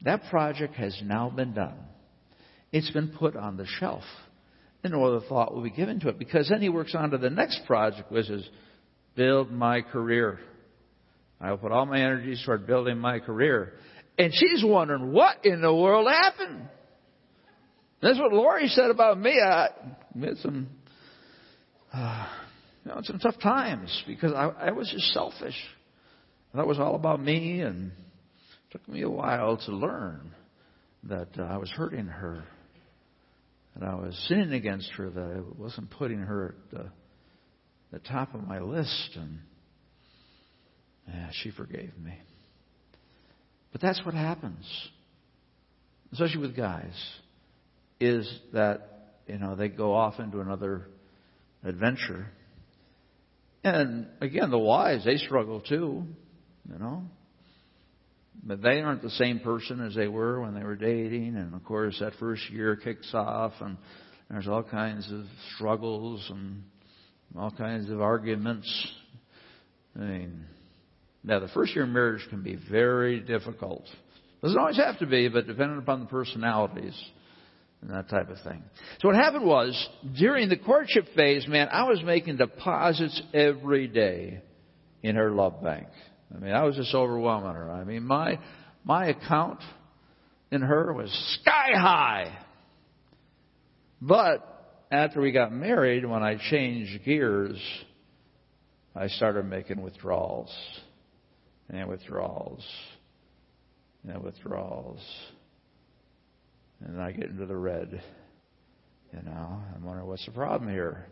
That 0.03 0.23
project 0.31 0.75
has 0.75 0.97
now 1.05 1.31
been 1.31 1.55
done. 1.55 1.79
It's 2.73 2.91
been 2.91 3.09
put 3.09 3.37
on 3.37 3.57
the 3.57 3.67
shelf. 3.67 4.05
And 4.87 4.94
no 4.94 5.05
other 5.05 5.27
thought 5.27 5.53
will 5.53 5.64
be 5.64 5.70
given 5.70 5.99
to 6.01 6.09
it 6.11 6.18
because 6.18 6.49
then 6.49 6.62
he 6.62 6.68
works 6.68 6.94
on 6.94 7.11
to 7.11 7.18
the 7.18 7.29
next 7.29 7.62
project, 7.66 8.12
which 8.12 8.31
is 8.31 8.49
build 9.16 9.51
my 9.51 9.83
career. 9.83 10.38
I 11.40 11.51
will 11.51 11.59
put 11.59 11.72
all 11.72 11.87
my 11.87 11.99
energies 11.99 12.40
toward 12.46 12.68
building 12.68 12.99
my 12.99 13.18
career. 13.18 13.72
And 14.16 14.33
she's 14.33 14.62
wondering, 14.64 15.12
what 15.12 15.44
in 15.44 15.61
the 15.61 15.75
world 15.75 16.07
happened? 16.09 16.68
That's 18.01 18.16
what 18.16 18.33
Lori 18.33 18.68
said 18.68 18.90
about 18.90 19.18
me. 19.18 19.40
I 19.40 19.70
had 20.20 20.37
some, 20.38 20.68
uh, 21.92 22.29
you 22.85 22.92
know, 22.92 23.01
some 23.03 23.18
tough 23.18 23.40
times 23.42 24.05
because 24.07 24.33
I, 24.33 24.68
I 24.68 24.70
was 24.70 24.88
just 24.88 25.12
selfish. 25.12 25.57
That 26.55 26.68
was 26.68 26.79
all 26.79 26.94
about 26.94 27.20
me, 27.20 27.61
and 27.61 27.90
it 27.90 28.70
took 28.70 28.88
me 28.88 29.03
a 29.03 29.11
while 29.11 29.57
to 29.57 29.72
learn 29.72 30.31
that 31.03 31.29
uh, 31.37 31.42
I 31.42 31.57
was 31.57 31.70
hurting 31.70 32.07
her, 32.07 32.44
that 33.79 33.87
I 33.87 33.95
was 33.95 34.17
sinning 34.29 34.53
against 34.53 34.91
her, 34.93 35.11
that 35.11 35.21
I 35.21 35.61
wasn't 35.61 35.91
putting 35.91 36.19
her 36.19 36.55
at 36.73 36.79
the, 36.79 36.91
the 37.93 37.99
top 37.99 38.35
of 38.35 38.47
my 38.47 38.61
list, 38.61 39.11
and 39.17 39.41
yeah, 41.09 41.29
she 41.43 41.51
forgave 41.51 41.93
me. 41.99 42.15
But 43.73 43.81
that's 43.83 44.01
what 44.05 44.15
happens, 44.15 44.65
especially 46.12 46.41
with 46.41 46.57
guys, 46.57 46.95
is 48.01 48.27
that, 48.55 49.19
you 49.27 49.39
know, 49.39 49.57
they 49.57 49.69
go 49.69 49.95
off 49.95 50.19
into 50.19 50.41
another 50.41 50.89
adventure. 51.62 52.27
And 53.62 54.07
again, 54.21 54.51
the 54.51 54.59
wives, 54.59 55.05
they 55.05 55.17
struggle 55.17 55.61
too, 55.61 56.05
you 56.71 56.79
know. 56.79 57.05
But 58.42 58.62
they 58.62 58.81
aren't 58.81 59.03
the 59.03 59.11
same 59.11 59.40
person 59.40 59.85
as 59.85 59.94
they 59.94 60.09
were 60.09 60.40
when 60.40 60.55
they 60.55 60.62
were 60.62 60.77
dating. 60.77 61.37
And 61.37 61.55
of 61.55 61.64
course, 61.64 61.99
that 62.01 62.14
first 62.20 62.49
year 62.51 62.77
kicks 62.77 63.12
off, 63.12 63.53
and 63.61 63.77
there's 64.31 64.49
all 64.49 64.62
kinds 64.62 65.11
of 65.11 65.25
struggles 65.55 66.27
and 66.31 66.62
all 67.37 67.51
kinds 67.51 67.90
of 67.90 68.01
arguments. 68.01 68.88
I 69.96 70.01
mean, 70.01 70.44
now, 71.27 71.40
the 71.40 71.49
first 71.49 71.75
year 71.75 71.85
of 71.85 71.90
marriage 71.90 72.25
can 72.31 72.42
be 72.42 72.57
very 72.70 73.18
difficult. 73.18 73.83
Doesn't 74.42 74.59
always 74.59 74.77
have 74.77 75.01
to 75.01 75.07
be, 75.07 75.29
but 75.29 75.49
depending 75.49 75.79
upon 75.79 76.01
the 76.01 76.07
personalities 76.07 76.96
and 77.83 77.90
that 77.90 78.09
type 78.09 78.31
of 78.31 78.38
thing. 78.42 78.62
So 79.01 79.09
what 79.09 79.16
happened 79.16 79.44
was, 79.44 79.88
during 80.16 80.49
the 80.49 80.57
courtship 80.57 81.07
phase, 81.16 81.49
man, 81.49 81.68
I 81.72 81.88
was 81.88 82.01
making 82.05 82.37
deposits 82.37 83.20
every 83.35 83.88
day 83.88 84.40
in 85.03 85.16
her 85.16 85.33
love 85.33 85.62
bank. 85.64 85.88
I 86.35 86.39
mean, 86.39 86.53
I 86.53 86.65
was 86.65 86.77
just 86.77 86.95
overwhelming 86.95 87.55
her. 87.55 87.71
I 87.71 87.85
mean, 87.85 88.03
my, 88.03 88.39
my 88.85 89.07
account 89.09 89.61
in 90.51 90.61
her 90.61 90.93
was 90.93 91.11
sky 91.41 91.71
high. 91.75 92.39
But 94.01 94.85
after 94.91 95.21
we 95.21 95.33
got 95.33 95.53
married, 95.53 96.05
when 96.05 96.23
I 96.23 96.37
changed 96.51 97.05
gears, 97.05 97.59
I 98.95 99.09
started 99.09 99.47
making 99.47 99.83
withdrawals 99.83 100.55
and 101.69 101.89
withdrawals 101.89 102.65
and 104.09 104.23
withdrawals. 104.23 105.01
And 106.85 107.01
I 107.01 107.12
get 107.12 107.31
into 107.31 107.47
the 107.47 107.57
red. 107.57 108.03
You 109.12 109.23
know, 109.23 109.61
I'm 109.75 109.85
wondering 109.85 110.07
what's 110.09 110.27
the 110.27 110.33
problem 110.33 110.71
here? 110.71 111.07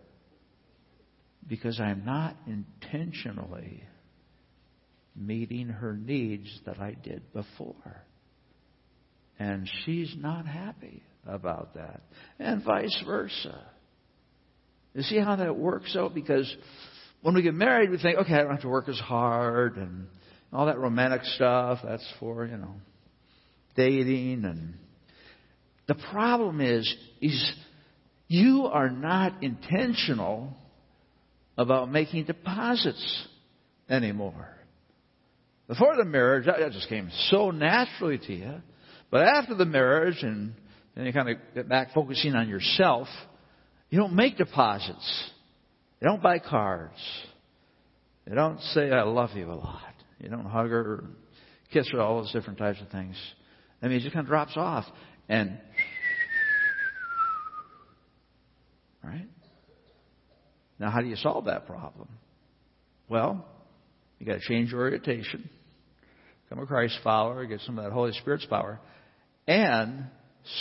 Because 1.49 1.81
I'm 1.81 2.05
not 2.05 2.37
intentionally 2.47 3.83
meeting 5.17 5.69
her 5.69 5.95
needs 5.95 6.49
that 6.67 6.81
I 6.81 6.93
did 6.93 7.33
before. 7.33 8.03
And 9.39 9.69
she's 9.85 10.15
not 10.17 10.47
happy 10.47 11.03
about 11.27 11.75
that. 11.75 12.03
And 12.39 12.65
vice 12.65 13.03
versa. 13.07 13.67
You 14.95 15.03
see 15.03 15.19
how 15.19 15.37
that 15.37 15.57
works 15.57 15.97
out? 15.97 16.15
Because 16.15 16.55
when 17.23 17.35
we 17.35 17.43
get 17.43 17.55
married, 17.55 17.91
we 17.91 17.99
think, 17.99 18.19
okay, 18.19 18.35
I 18.35 18.43
don't 18.43 18.53
have 18.53 18.63
to 18.63 18.69
work 18.69 18.89
as 18.89 18.99
hard 18.99 19.77
and 19.77 20.07
all 20.53 20.67
that 20.67 20.79
romantic 20.79 21.25
stuff, 21.25 21.81
that's 21.85 22.07
for, 22.21 22.47
you 22.47 22.57
know, 22.57 22.75
dating 23.75 24.45
and 24.45 24.75
the 25.87 25.95
problem 26.13 26.61
is, 26.61 26.95
is 27.21 27.53
you 28.29 28.67
are 28.67 28.89
not 28.89 29.43
intentional 29.43 30.55
about 31.59 31.91
making 31.91 32.25
deposits 32.25 33.27
anymore. 33.89 34.49
Before 35.67 35.97
the 35.97 36.05
marriage, 36.05 36.47
that 36.47 36.73
just 36.73 36.89
came 36.89 37.11
so 37.31 37.51
naturally 37.51 38.19
to 38.19 38.35
you. 38.35 38.55
But 39.11 39.23
after 39.23 39.55
the 39.55 39.65
marriage, 39.65 40.19
and 40.23 40.55
then 40.95 41.07
you 41.07 41.13
kind 41.13 41.31
of 41.31 41.37
get 41.55 41.69
back 41.69 41.95
focusing 41.95 42.35
on 42.35 42.49
yourself, 42.49 43.09
you 43.89 43.99
don't 43.99 44.15
make 44.15 44.37
deposits. 44.37 45.31
You 46.01 46.09
don't 46.09 46.23
buy 46.23 46.39
cards. 46.39 46.99
You 48.29 48.35
don't 48.35 48.61
say, 48.61 48.91
I 48.91 49.03
love 49.03 49.31
you 49.35 49.51
a 49.51 49.55
lot. 49.55 49.95
You 50.21 50.29
don't 50.29 50.45
hug 50.45 50.69
her, 50.69 51.05
kiss 51.73 51.91
her, 51.93 52.01
all 52.01 52.21
those 52.21 52.33
different 52.33 52.59
types 52.59 52.81
of 52.81 52.89
things. 52.89 53.17
I 53.83 53.89
mean, 53.89 53.99
it 53.99 54.01
just 54.01 54.13
kind 54.13 54.25
of 54.25 54.29
drops 54.29 54.57
off. 54.57 54.85
And, 55.29 55.59
right? 59.03 59.29
Now, 60.79 60.91
how 60.91 61.01
do 61.01 61.07
you 61.07 61.17
solve 61.17 61.47
that 61.47 61.67
problem? 61.67 62.09
Well, 63.09 63.47
you 64.25 64.33
got 64.33 64.41
to 64.41 64.49
change 64.49 64.73
your 64.73 64.81
orientation, 64.81 65.51
become 66.49 66.63
a 66.63 66.67
Christ 66.67 66.99
follower, 67.05 67.45
get 67.45 67.61
some 67.61 67.79
of 67.79 67.85
that 67.85 67.93
Holy 67.93 68.13
Spirit's 68.13 68.47
power, 68.47 68.81
and 69.47 70.05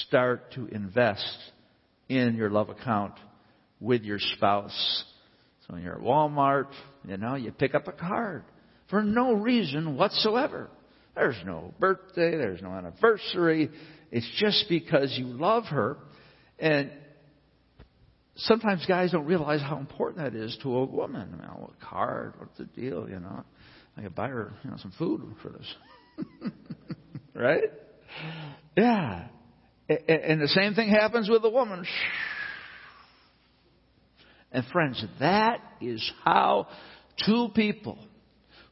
start 0.01 0.51
to 0.53 0.67
invest 0.67 1.37
in 2.09 2.35
your 2.35 2.49
love 2.49 2.69
account 2.69 3.13
with 3.79 4.03
your 4.03 4.19
spouse. 4.19 5.03
So 5.65 5.75
when 5.75 5.83
you're 5.83 5.95
at 5.95 6.01
Walmart, 6.01 6.67
you 7.07 7.15
know, 7.15 7.35
you 7.35 7.51
pick 7.51 7.73
up 7.73 7.87
a 7.87 7.93
card 7.93 8.43
for 8.89 9.01
no 9.01 9.33
reason 9.33 9.95
whatsoever. 9.95 10.69
There's 11.15 11.37
no 11.45 11.73
birthday, 11.79 12.31
there's 12.31 12.61
no 12.61 12.71
anniversary. 12.71 13.69
It's 14.11 14.29
just 14.39 14.65
because 14.67 15.15
you 15.17 15.27
love 15.27 15.65
her. 15.65 15.97
And 16.59 16.91
sometimes 18.35 18.85
guys 18.85 19.13
don't 19.13 19.25
realize 19.25 19.61
how 19.61 19.77
important 19.77 20.21
that 20.21 20.37
is 20.37 20.57
to 20.63 20.75
a 20.75 20.85
woman. 20.85 21.29
I 21.33 21.35
mean, 21.37 21.67
a 21.81 21.85
card, 21.85 22.33
what's 22.37 22.57
the 22.57 22.65
deal, 22.65 23.07
you 23.07 23.21
know? 23.21 23.45
I 23.97 24.01
could 24.01 24.15
buy 24.15 24.29
her, 24.29 24.53
you 24.63 24.71
know, 24.71 24.77
some 24.77 24.93
food 24.97 25.21
for 25.41 25.49
this. 25.49 26.51
right? 27.35 27.63
Yeah. 28.75 29.27
And 29.89 30.41
the 30.41 30.47
same 30.47 30.73
thing 30.73 30.89
happens 30.89 31.29
with 31.29 31.43
a 31.43 31.49
woman. 31.49 31.85
And 34.51 34.65
friends, 34.71 35.03
that 35.19 35.59
is 35.81 36.11
how 36.23 36.67
two 37.25 37.49
people 37.55 37.97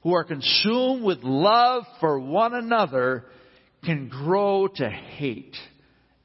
who 0.04 0.14
are 0.14 0.24
consumed 0.24 1.04
with 1.04 1.20
love 1.24 1.84
for 2.00 2.20
one 2.20 2.54
another 2.54 3.26
can 3.84 4.10
grow 4.10 4.68
to 4.68 4.90
hate 4.90 5.56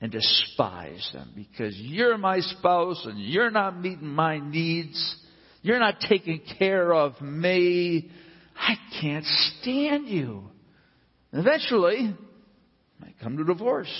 and 0.00 0.12
despise 0.12 1.08
them 1.12 1.32
because 1.34 1.74
you're 1.76 2.18
my 2.18 2.40
spouse 2.40 3.02
and 3.06 3.18
you're 3.18 3.50
not 3.50 3.80
meeting 3.80 4.08
my 4.08 4.38
needs. 4.38 5.16
You're 5.62 5.78
not 5.78 6.00
taking 6.06 6.42
care 6.58 6.92
of 6.92 7.20
me. 7.20 8.10
I 8.58 8.74
can't 9.00 9.24
stand 9.24 10.08
you. 10.08 10.44
Eventually, 11.32 12.14
might 13.00 13.18
come 13.20 13.36
to 13.36 13.44
divorce. 13.44 13.92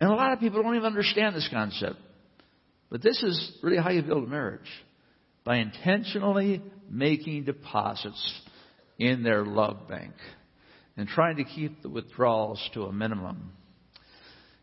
And 0.00 0.10
a 0.10 0.14
lot 0.14 0.32
of 0.32 0.40
people 0.40 0.62
don't 0.62 0.74
even 0.74 0.86
understand 0.86 1.34
this 1.34 1.48
concept. 1.50 1.96
But 2.90 3.02
this 3.02 3.22
is 3.22 3.58
really 3.62 3.78
how 3.78 3.90
you 3.90 4.02
build 4.02 4.24
a 4.24 4.26
marriage 4.28 4.60
by 5.44 5.56
intentionally 5.56 6.62
making 6.90 7.44
deposits 7.44 8.40
in 8.98 9.22
their 9.22 9.44
love 9.44 9.88
bank. 9.88 10.14
and 10.96 11.06
trying 11.08 11.36
to 11.36 11.44
keep 11.44 11.82
the 11.82 11.88
withdrawals 11.88 12.58
to 12.74 12.84
a 12.84 12.92
minimum. 12.92 13.52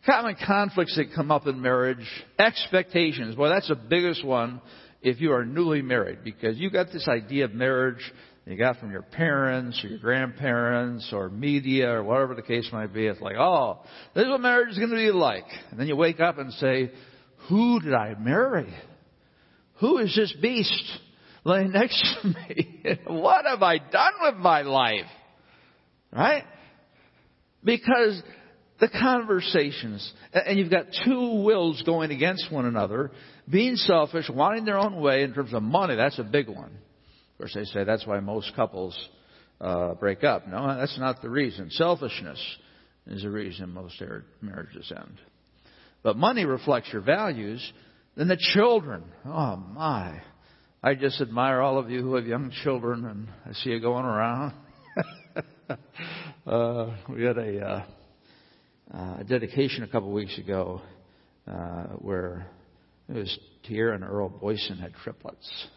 Common 0.05 0.35
conflicts 0.45 0.95
that 0.97 1.13
come 1.15 1.31
up 1.31 1.47
in 1.47 1.61
marriage, 1.61 2.05
expectations. 2.37 3.37
Well, 3.37 3.51
that's 3.51 3.67
the 3.67 3.75
biggest 3.75 4.25
one 4.25 4.61
if 5.03 5.21
you 5.21 5.33
are 5.33 5.45
newly 5.45 5.81
married 5.81 6.23
because 6.23 6.57
you 6.57 6.71
got 6.71 6.91
this 6.91 7.07
idea 7.07 7.45
of 7.45 7.53
marriage 7.53 7.99
you 8.45 8.57
got 8.57 8.77
from 8.79 8.91
your 8.91 9.03
parents 9.03 9.81
or 9.83 9.87
your 9.87 9.99
grandparents 9.99 11.09
or 11.13 11.29
media 11.29 11.89
or 11.89 12.03
whatever 12.03 12.35
the 12.35 12.41
case 12.41 12.69
might 12.73 12.93
be. 12.93 13.05
It's 13.05 13.21
like, 13.21 13.37
oh, 13.37 13.79
this 14.13 14.25
is 14.25 14.29
what 14.29 14.41
marriage 14.41 14.71
is 14.71 14.77
going 14.77 14.89
to 14.89 14.95
be 14.95 15.11
like. 15.11 15.45
And 15.71 15.79
then 15.79 15.87
you 15.87 15.95
wake 15.95 16.19
up 16.19 16.37
and 16.37 16.51
say, 16.53 16.91
who 17.47 17.79
did 17.79 17.93
I 17.93 18.15
marry? 18.19 18.73
Who 19.79 19.97
is 19.99 20.13
this 20.13 20.33
beast 20.41 20.99
laying 21.45 21.71
next 21.71 22.03
to 22.21 22.27
me? 22.27 22.99
what 23.07 23.45
have 23.45 23.63
I 23.63 23.77
done 23.77 24.13
with 24.21 24.35
my 24.35 24.63
life? 24.63 25.05
Right? 26.11 26.43
Because 27.63 28.21
the 28.81 28.89
conversations, 28.89 30.13
and 30.33 30.59
you've 30.59 30.69
got 30.69 30.87
two 31.05 31.43
wills 31.43 31.81
going 31.85 32.11
against 32.11 32.51
one 32.51 32.65
another, 32.65 33.11
being 33.49 33.75
selfish, 33.75 34.29
wanting 34.29 34.65
their 34.65 34.77
own 34.77 34.99
way 34.99 35.23
in 35.23 35.33
terms 35.33 35.53
of 35.53 35.63
money, 35.63 35.95
that's 35.95 36.19
a 36.19 36.23
big 36.23 36.47
one. 36.47 36.71
Of 36.71 37.37
course, 37.37 37.53
they 37.53 37.65
say 37.65 37.83
that's 37.83 38.05
why 38.05 38.19
most 38.19 38.55
couples 38.55 38.97
uh, 39.59 39.95
break 39.95 40.23
up. 40.23 40.47
No, 40.47 40.77
that's 40.77 40.97
not 40.99 41.21
the 41.21 41.29
reason. 41.29 41.69
Selfishness 41.71 42.39
is 43.07 43.23
the 43.23 43.29
reason 43.29 43.69
most 43.71 44.01
marriages 44.41 44.91
end. 44.95 45.19
But 46.03 46.17
money 46.17 46.45
reflects 46.45 46.91
your 46.91 47.01
values. 47.01 47.61
Then 48.15 48.27
the 48.27 48.37
children. 48.53 49.03
Oh 49.25 49.55
my. 49.55 50.21
I 50.83 50.95
just 50.95 51.21
admire 51.21 51.61
all 51.61 51.77
of 51.79 51.89
you 51.89 52.01
who 52.01 52.15
have 52.15 52.25
young 52.25 52.51
children 52.63 53.05
and 53.05 53.27
I 53.45 53.53
see 53.53 53.69
you 53.69 53.79
going 53.79 54.05
around. 54.05 54.53
uh, 56.45 56.95
we 57.09 57.23
had 57.23 57.37
a, 57.37 57.59
uh, 57.65 57.83
uh, 58.93 59.23
dedication 59.23 59.83
a 59.83 59.87
couple 59.87 60.09
of 60.09 60.13
weeks 60.13 60.37
ago 60.37 60.81
uh, 61.47 61.83
where 61.99 62.47
it 63.13 63.19
was 63.19 63.39
Tier 63.63 63.93
and 63.93 64.03
Earl 64.03 64.29
Boyson 64.29 64.77
had 64.77 64.93
triplets. 65.03 65.67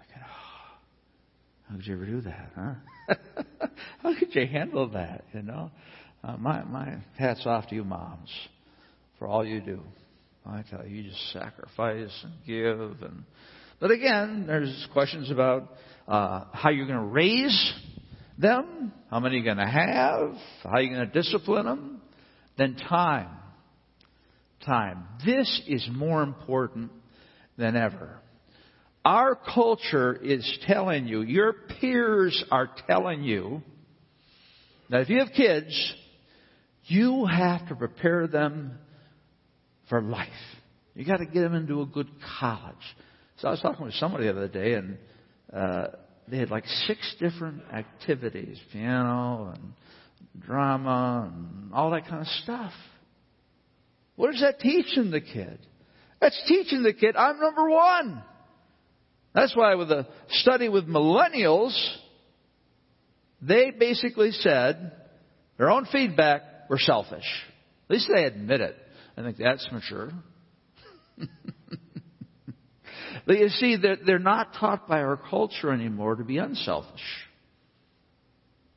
I 0.00 0.04
oh, 0.18 0.78
how 1.68 1.76
could 1.76 1.86
you 1.86 1.94
ever 1.94 2.06
do 2.06 2.20
that, 2.22 2.52
huh? 2.54 3.14
how 4.02 4.18
could 4.18 4.34
you 4.34 4.46
handle 4.46 4.88
that, 4.90 5.24
you 5.32 5.42
know? 5.42 5.70
Uh, 6.24 6.36
my, 6.36 6.64
my 6.64 6.96
hats 7.18 7.42
off 7.44 7.68
to 7.68 7.74
you 7.74 7.84
moms 7.84 8.30
for 9.18 9.28
all 9.28 9.44
you 9.44 9.60
do. 9.60 9.80
I 10.46 10.62
tell 10.70 10.86
you, 10.86 11.02
you 11.02 11.10
just 11.10 11.32
sacrifice 11.32 12.24
and 12.24 12.32
give 12.46 13.02
and 13.02 13.24
but 13.78 13.90
again, 13.90 14.44
there's 14.46 14.88
questions 14.92 15.30
about 15.30 15.74
uh, 16.08 16.44
how 16.52 16.70
you're 16.70 16.86
going 16.86 16.98
to 16.98 17.04
raise 17.04 17.74
them, 18.38 18.92
how 19.10 19.20
many 19.20 19.36
you're 19.36 19.44
going 19.44 19.58
to 19.58 19.70
have, 19.70 20.32
how 20.62 20.78
you're 20.78 20.94
going 20.94 21.10
to 21.10 21.12
discipline 21.12 21.66
them, 21.66 22.00
then 22.56 22.76
time. 22.88 23.28
Time. 24.66 25.04
This 25.24 25.62
is 25.68 25.88
more 25.92 26.22
important 26.24 26.90
than 27.56 27.76
ever. 27.76 28.18
Our 29.04 29.36
culture 29.36 30.12
is 30.12 30.58
telling 30.66 31.06
you, 31.06 31.22
your 31.22 31.52
peers 31.80 32.44
are 32.50 32.68
telling 32.88 33.22
you, 33.22 33.62
that 34.90 35.02
if 35.02 35.08
you 35.08 35.20
have 35.20 35.28
kids, 35.36 35.94
you 36.86 37.26
have 37.26 37.68
to 37.68 37.76
prepare 37.76 38.26
them 38.26 38.76
for 39.88 40.02
life. 40.02 40.28
You 40.94 41.04
got 41.04 41.18
to 41.18 41.26
get 41.26 41.42
them 41.42 41.54
into 41.54 41.82
a 41.82 41.86
good 41.86 42.08
college. 42.40 42.74
So 43.36 43.46
I 43.46 43.52
was 43.52 43.60
talking 43.60 43.84
with 43.84 43.94
somebody 43.94 44.24
the 44.24 44.30
other 44.30 44.48
day, 44.48 44.74
and 44.74 44.98
uh, 45.52 45.86
they 46.26 46.38
had 46.38 46.50
like 46.50 46.66
six 46.86 47.14
different 47.20 47.62
activities: 47.72 48.58
piano 48.72 49.54
and 49.54 50.42
drama 50.44 51.30
and 51.32 51.72
all 51.72 51.92
that 51.92 52.08
kind 52.08 52.22
of 52.22 52.26
stuff. 52.42 52.72
What 54.16 54.34
is 54.34 54.40
that 54.40 54.58
teaching 54.60 55.10
the 55.10 55.20
kid? 55.20 55.58
That's 56.20 56.42
teaching 56.48 56.82
the 56.82 56.92
kid 56.92 57.14
I'm 57.16 57.38
number 57.38 57.70
one. 57.70 58.22
That's 59.34 59.54
why 59.54 59.74
with 59.74 59.90
a 59.90 60.06
study 60.30 60.70
with 60.70 60.88
millennials, 60.88 61.76
they 63.42 63.70
basically 63.70 64.32
said 64.32 64.92
their 65.58 65.70
own 65.70 65.86
feedback 65.92 66.42
were 66.70 66.78
selfish. 66.78 67.26
At 67.88 67.94
least 67.94 68.10
they 68.12 68.24
admit 68.24 68.62
it. 68.62 68.76
I 69.16 69.22
think 69.22 69.36
that's 69.36 69.68
mature. 69.70 70.10
but 73.26 73.38
you 73.38 73.48
see, 73.50 73.76
they're, 73.76 73.98
they're 74.04 74.18
not 74.18 74.54
taught 74.58 74.88
by 74.88 75.00
our 75.00 75.16
culture 75.18 75.70
anymore 75.70 76.16
to 76.16 76.24
be 76.24 76.38
unselfish, 76.38 77.02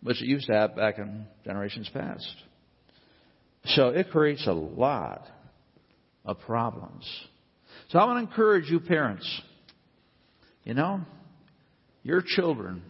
which 0.04 0.22
it 0.22 0.28
used 0.28 0.48
to 0.48 0.54
have 0.54 0.76
back 0.76 0.98
in 0.98 1.26
generations 1.46 1.90
past. 1.94 2.36
So 3.66 3.90
it 3.90 4.10
creates 4.10 4.48
a 4.48 4.54
lot 4.54 5.26
of 6.26 6.40
problems. 6.40 7.06
So 7.90 8.00
I 8.00 8.06
want 8.06 8.18
to 8.24 8.30
encourage 8.30 8.70
you 8.70 8.80
parents. 8.80 9.42
You 10.64 10.74
know, 10.74 11.02
your 12.04 12.22
children 12.26 12.84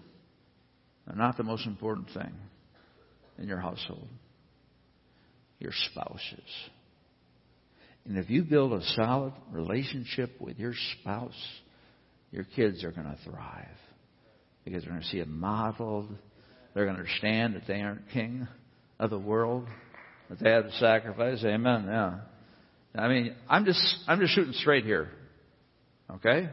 are 1.08 1.16
not 1.16 1.38
the 1.38 1.44
most 1.44 1.66
important 1.66 2.08
thing 2.14 2.32
in 3.38 3.48
your 3.48 3.60
household. 3.60 4.08
Your 5.60 5.72
spouses. 5.92 6.50
And 8.06 8.18
if 8.18 8.30
you 8.30 8.44
build 8.44 8.74
a 8.74 8.84
solid 8.96 9.34
relationship 9.52 10.40
with 10.40 10.58
your 10.58 10.74
spouse, 11.00 11.34
your 12.32 12.46
kids 12.56 12.84
are 12.84 12.92
going 12.92 13.08
to 13.08 13.18
thrive. 13.30 13.68
Because 14.64 14.84
they're 14.84 14.92
going 14.92 15.04
to 15.04 15.10
see 15.10 15.20
it 15.20 15.28
modeled. 15.28 16.10
They're 16.74 16.86
going 16.86 16.96
to 16.96 17.02
understand 17.02 17.56
that 17.56 17.68
they 17.68 17.82
aren't 17.82 18.10
king 18.12 18.48
of 19.00 19.10
the 19.10 19.20
world, 19.20 19.68
that 20.30 20.40
they 20.40 20.50
have 20.50 20.66
to 20.66 20.72
sacrifice. 20.78 21.44
Amen. 21.44 21.86
Yeah. 21.88 22.20
I 22.96 23.08
mean, 23.08 23.36
I'm 23.48 23.66
just 23.66 23.82
I'm 24.08 24.20
just 24.20 24.34
shooting 24.34 24.54
straight 24.54 24.86
here. 24.86 25.10
Okay? 26.16 26.50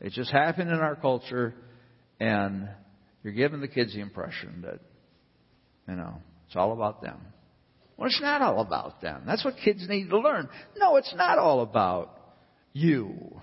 It 0.00 0.12
just 0.12 0.30
happened 0.30 0.70
in 0.70 0.78
our 0.78 0.96
culture 0.96 1.54
and 2.18 2.68
you're 3.22 3.32
giving 3.32 3.60
the 3.60 3.68
kids 3.68 3.94
the 3.94 4.00
impression 4.00 4.64
that, 4.64 4.80
you 5.88 5.96
know, 5.96 6.16
it's 6.46 6.56
all 6.56 6.72
about 6.72 7.02
them. 7.02 7.18
Well, 7.96 8.06
it's 8.06 8.20
not 8.20 8.40
all 8.40 8.60
about 8.60 9.02
them. 9.02 9.24
That's 9.26 9.44
what 9.44 9.56
kids 9.62 9.86
need 9.88 10.08
to 10.08 10.18
learn. 10.18 10.48
No, 10.76 10.96
it's 10.96 11.14
not 11.14 11.38
all 11.38 11.60
about 11.60 12.16
you. 12.72 13.40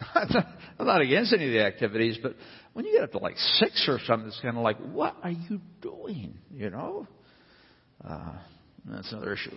I'm 0.14 0.86
not 0.86 1.02
against 1.02 1.32
any 1.32 1.46
of 1.46 1.52
the 1.52 1.62
activities, 1.62 2.18
but 2.22 2.36
when 2.72 2.86
you 2.86 2.92
get 2.92 3.04
up 3.04 3.12
to 3.12 3.18
like 3.18 3.36
six 3.36 3.86
or 3.88 3.98
something, 4.06 4.28
it's 4.28 4.40
kind 4.40 4.56
of 4.56 4.62
like, 4.62 4.78
what 4.78 5.14
are 5.22 5.30
you 5.30 5.60
doing? 5.82 6.38
You 6.52 6.70
know? 6.70 7.06
Uh, 8.02 8.32
that's 8.86 9.10
another 9.12 9.34
issue. 9.34 9.56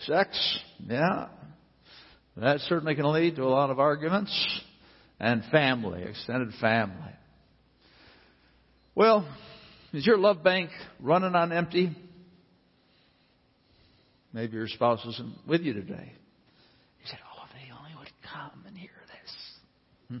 Sex, 0.00 0.58
yeah. 0.86 1.28
That 2.36 2.60
certainly 2.60 2.94
can 2.94 3.12
lead 3.12 3.36
to 3.36 3.42
a 3.42 3.48
lot 3.48 3.70
of 3.70 3.78
arguments. 3.78 4.32
And 5.20 5.44
family, 5.52 6.02
extended 6.02 6.52
family. 6.60 7.12
Well, 8.94 9.28
is 9.92 10.06
your 10.06 10.18
love 10.18 10.42
bank 10.42 10.70
running 11.00 11.34
on 11.34 11.52
empty? 11.52 11.96
Maybe 14.32 14.56
your 14.56 14.66
spouse 14.66 15.04
isn't 15.04 15.46
with 15.46 15.60
you 15.60 15.74
today. 15.74 16.12
He 16.98 17.08
said, 17.08 17.18
Oh, 17.24 17.44
if 17.44 17.52
they 17.52 17.72
only 17.72 17.90
would 17.98 18.10
come 18.22 18.64
and 18.66 18.76
hear 18.76 18.90
this. 20.10 20.20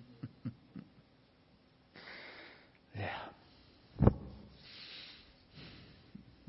yeah. 2.98 4.08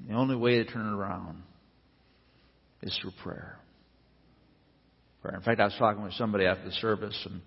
The 0.08 0.14
only 0.14 0.36
way 0.36 0.56
to 0.56 0.66
turn 0.66 0.86
it 0.86 0.96
around 0.96 1.43
is 2.84 2.98
through 3.02 3.12
prayer. 3.24 3.58
Prayer. 5.22 5.36
In 5.36 5.42
fact, 5.42 5.60
I 5.60 5.66
was 5.66 5.76
talking 5.80 6.04
with 6.04 6.14
somebody 6.14 6.46
after 6.46 6.66
the 6.66 6.72
service, 6.74 7.18
and 7.26 7.42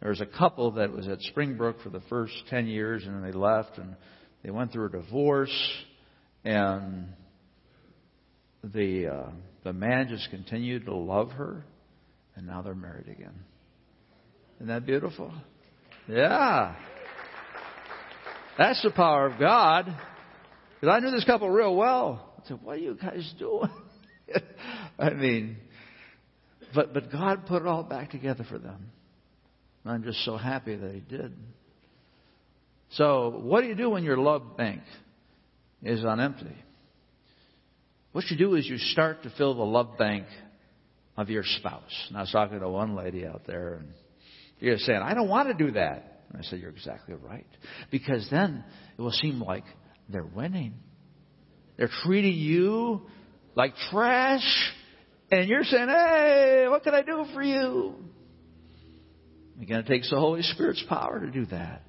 there 0.00 0.10
was 0.10 0.20
a 0.20 0.26
couple 0.26 0.72
that 0.72 0.92
was 0.92 1.08
at 1.08 1.20
Springbrook 1.22 1.80
for 1.82 1.88
the 1.90 2.02
first 2.08 2.34
10 2.50 2.66
years, 2.66 3.04
and 3.04 3.14
then 3.14 3.22
they 3.22 3.36
left, 3.36 3.78
and 3.78 3.96
they 4.42 4.50
went 4.50 4.72
through 4.72 4.86
a 4.86 4.90
divorce, 4.90 5.56
and 6.44 7.08
the 8.62 9.06
uh, 9.06 9.30
the 9.64 9.72
man 9.72 10.08
just 10.08 10.30
continued 10.30 10.86
to 10.86 10.94
love 10.94 11.30
her, 11.32 11.64
and 12.34 12.46
now 12.46 12.62
they're 12.62 12.74
married 12.74 13.08
again. 13.08 13.34
Isn't 14.56 14.68
that 14.68 14.86
beautiful? 14.86 15.32
Yeah. 16.08 16.76
That's 18.58 18.82
the 18.82 18.90
power 18.90 19.26
of 19.26 19.38
God. 19.38 19.86
Because 20.80 20.94
I 20.94 21.00
knew 21.00 21.10
this 21.10 21.24
couple 21.24 21.50
real 21.50 21.74
well. 21.74 22.34
I 22.38 22.48
said, 22.48 22.62
"What 22.62 22.76
are 22.76 22.80
you 22.80 22.94
guys 22.94 23.34
doing?" 23.38 23.70
I 24.98 25.10
mean, 25.10 25.56
but 26.74 26.92
but 26.94 27.10
God 27.12 27.46
put 27.46 27.62
it 27.62 27.68
all 27.68 27.82
back 27.82 28.10
together 28.10 28.44
for 28.48 28.58
them. 28.58 28.90
And 29.84 29.92
I'm 29.92 30.02
just 30.02 30.24
so 30.24 30.36
happy 30.36 30.76
that 30.76 30.92
He 30.92 31.00
did. 31.00 31.32
So, 32.92 33.40
what 33.42 33.62
do 33.62 33.66
you 33.68 33.74
do 33.74 33.90
when 33.90 34.04
your 34.04 34.16
love 34.16 34.56
bank 34.56 34.82
is 35.82 36.04
on 36.04 36.20
empty? 36.20 36.56
What 38.12 38.24
you 38.30 38.36
do 38.36 38.54
is 38.54 38.66
you 38.66 38.78
start 38.78 39.24
to 39.24 39.32
fill 39.36 39.54
the 39.54 39.62
love 39.62 39.98
bank 39.98 40.26
of 41.16 41.28
your 41.28 41.42
spouse. 41.44 42.06
And 42.08 42.16
I 42.16 42.20
was 42.22 42.30
talking 42.30 42.60
to 42.60 42.68
one 42.68 42.94
lady 42.94 43.26
out 43.26 43.42
there, 43.46 43.74
and 43.74 43.88
she 44.60 44.70
was 44.70 44.84
saying, 44.84 45.00
I 45.02 45.14
don't 45.14 45.28
want 45.28 45.48
to 45.48 45.64
do 45.66 45.72
that. 45.72 46.22
And 46.30 46.38
I 46.38 46.42
said, 46.42 46.60
You're 46.60 46.70
exactly 46.70 47.14
right. 47.14 47.46
Because 47.90 48.26
then 48.30 48.64
it 48.96 49.02
will 49.02 49.10
seem 49.10 49.40
like 49.40 49.64
they're 50.08 50.24
winning. 50.24 50.74
they're 51.76 51.90
treating 52.04 52.34
you 52.34 53.02
like 53.56 53.74
trash, 53.90 54.46
and 55.30 55.48
you're 55.48 55.64
saying, 55.64 55.88
hey, 55.88 56.66
what 56.68 56.84
can 56.84 56.94
I 56.94 57.02
do 57.02 57.24
for 57.34 57.42
you? 57.42 57.94
Again, 59.60 59.80
it 59.80 59.86
takes 59.86 60.10
the 60.10 60.20
Holy 60.20 60.42
Spirit's 60.42 60.84
power 60.88 61.18
to 61.18 61.30
do 61.30 61.46
that. 61.46 61.82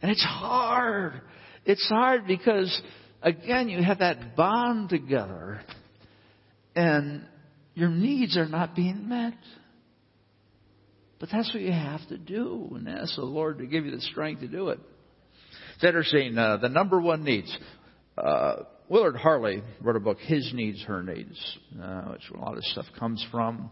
And 0.00 0.10
it's 0.10 0.24
hard. 0.24 1.20
It's 1.66 1.86
hard 1.88 2.26
because, 2.26 2.80
again, 3.20 3.68
you 3.68 3.82
have 3.82 3.98
that 3.98 4.36
bond 4.36 4.88
together 4.88 5.60
and 6.74 7.26
your 7.74 7.90
needs 7.90 8.36
are 8.36 8.48
not 8.48 8.76
being 8.76 9.08
met. 9.08 9.34
But 11.18 11.28
that's 11.30 11.52
what 11.52 11.62
you 11.62 11.72
have 11.72 12.06
to 12.08 12.16
do 12.16 12.70
and 12.76 12.88
ask 12.88 13.16
the 13.16 13.24
Lord 13.24 13.58
to 13.58 13.66
give 13.66 13.84
you 13.84 13.90
the 13.90 14.00
strength 14.00 14.40
to 14.40 14.48
do 14.48 14.68
it. 14.70 14.78
It's 15.74 15.84
interesting, 15.84 16.38
uh, 16.38 16.58
the 16.58 16.68
number 16.68 17.00
one 17.00 17.24
needs. 17.24 17.54
Uh, 18.16 18.62
Willard 18.90 19.14
Harley 19.14 19.62
wrote 19.80 19.94
a 19.94 20.00
book, 20.00 20.18
His 20.18 20.50
Needs, 20.52 20.82
Her 20.82 21.00
Needs, 21.00 21.58
uh, 21.80 22.06
which 22.06 22.22
a 22.34 22.40
lot 22.40 22.58
of 22.58 22.64
stuff 22.64 22.86
comes 22.98 23.24
from. 23.30 23.70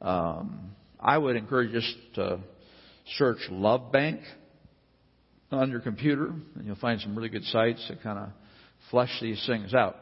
Um, 0.00 0.70
I 1.00 1.18
would 1.18 1.34
encourage 1.34 1.72
you 1.72 1.80
just 1.80 1.96
to 2.14 2.38
search 3.16 3.38
Love 3.50 3.90
Bank 3.90 4.20
on 5.50 5.72
your 5.72 5.80
computer, 5.80 6.26
and 6.54 6.64
you'll 6.64 6.76
find 6.76 7.00
some 7.00 7.16
really 7.16 7.28
good 7.28 7.42
sites 7.46 7.84
that 7.88 8.04
kind 8.04 8.20
of 8.20 8.28
flesh 8.88 9.10
these 9.20 9.42
things 9.48 9.74
out. 9.74 9.96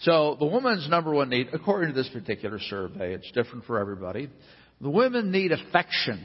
So 0.00 0.36
the 0.38 0.44
woman's 0.44 0.86
number 0.90 1.10
one 1.14 1.30
need, 1.30 1.48
according 1.54 1.94
to 1.94 1.94
this 1.94 2.10
particular 2.12 2.58
survey, 2.60 3.14
it's 3.14 3.32
different 3.32 3.64
for 3.64 3.78
everybody. 3.78 4.28
The 4.82 4.90
women 4.90 5.30
need 5.30 5.52
affection, 5.52 6.22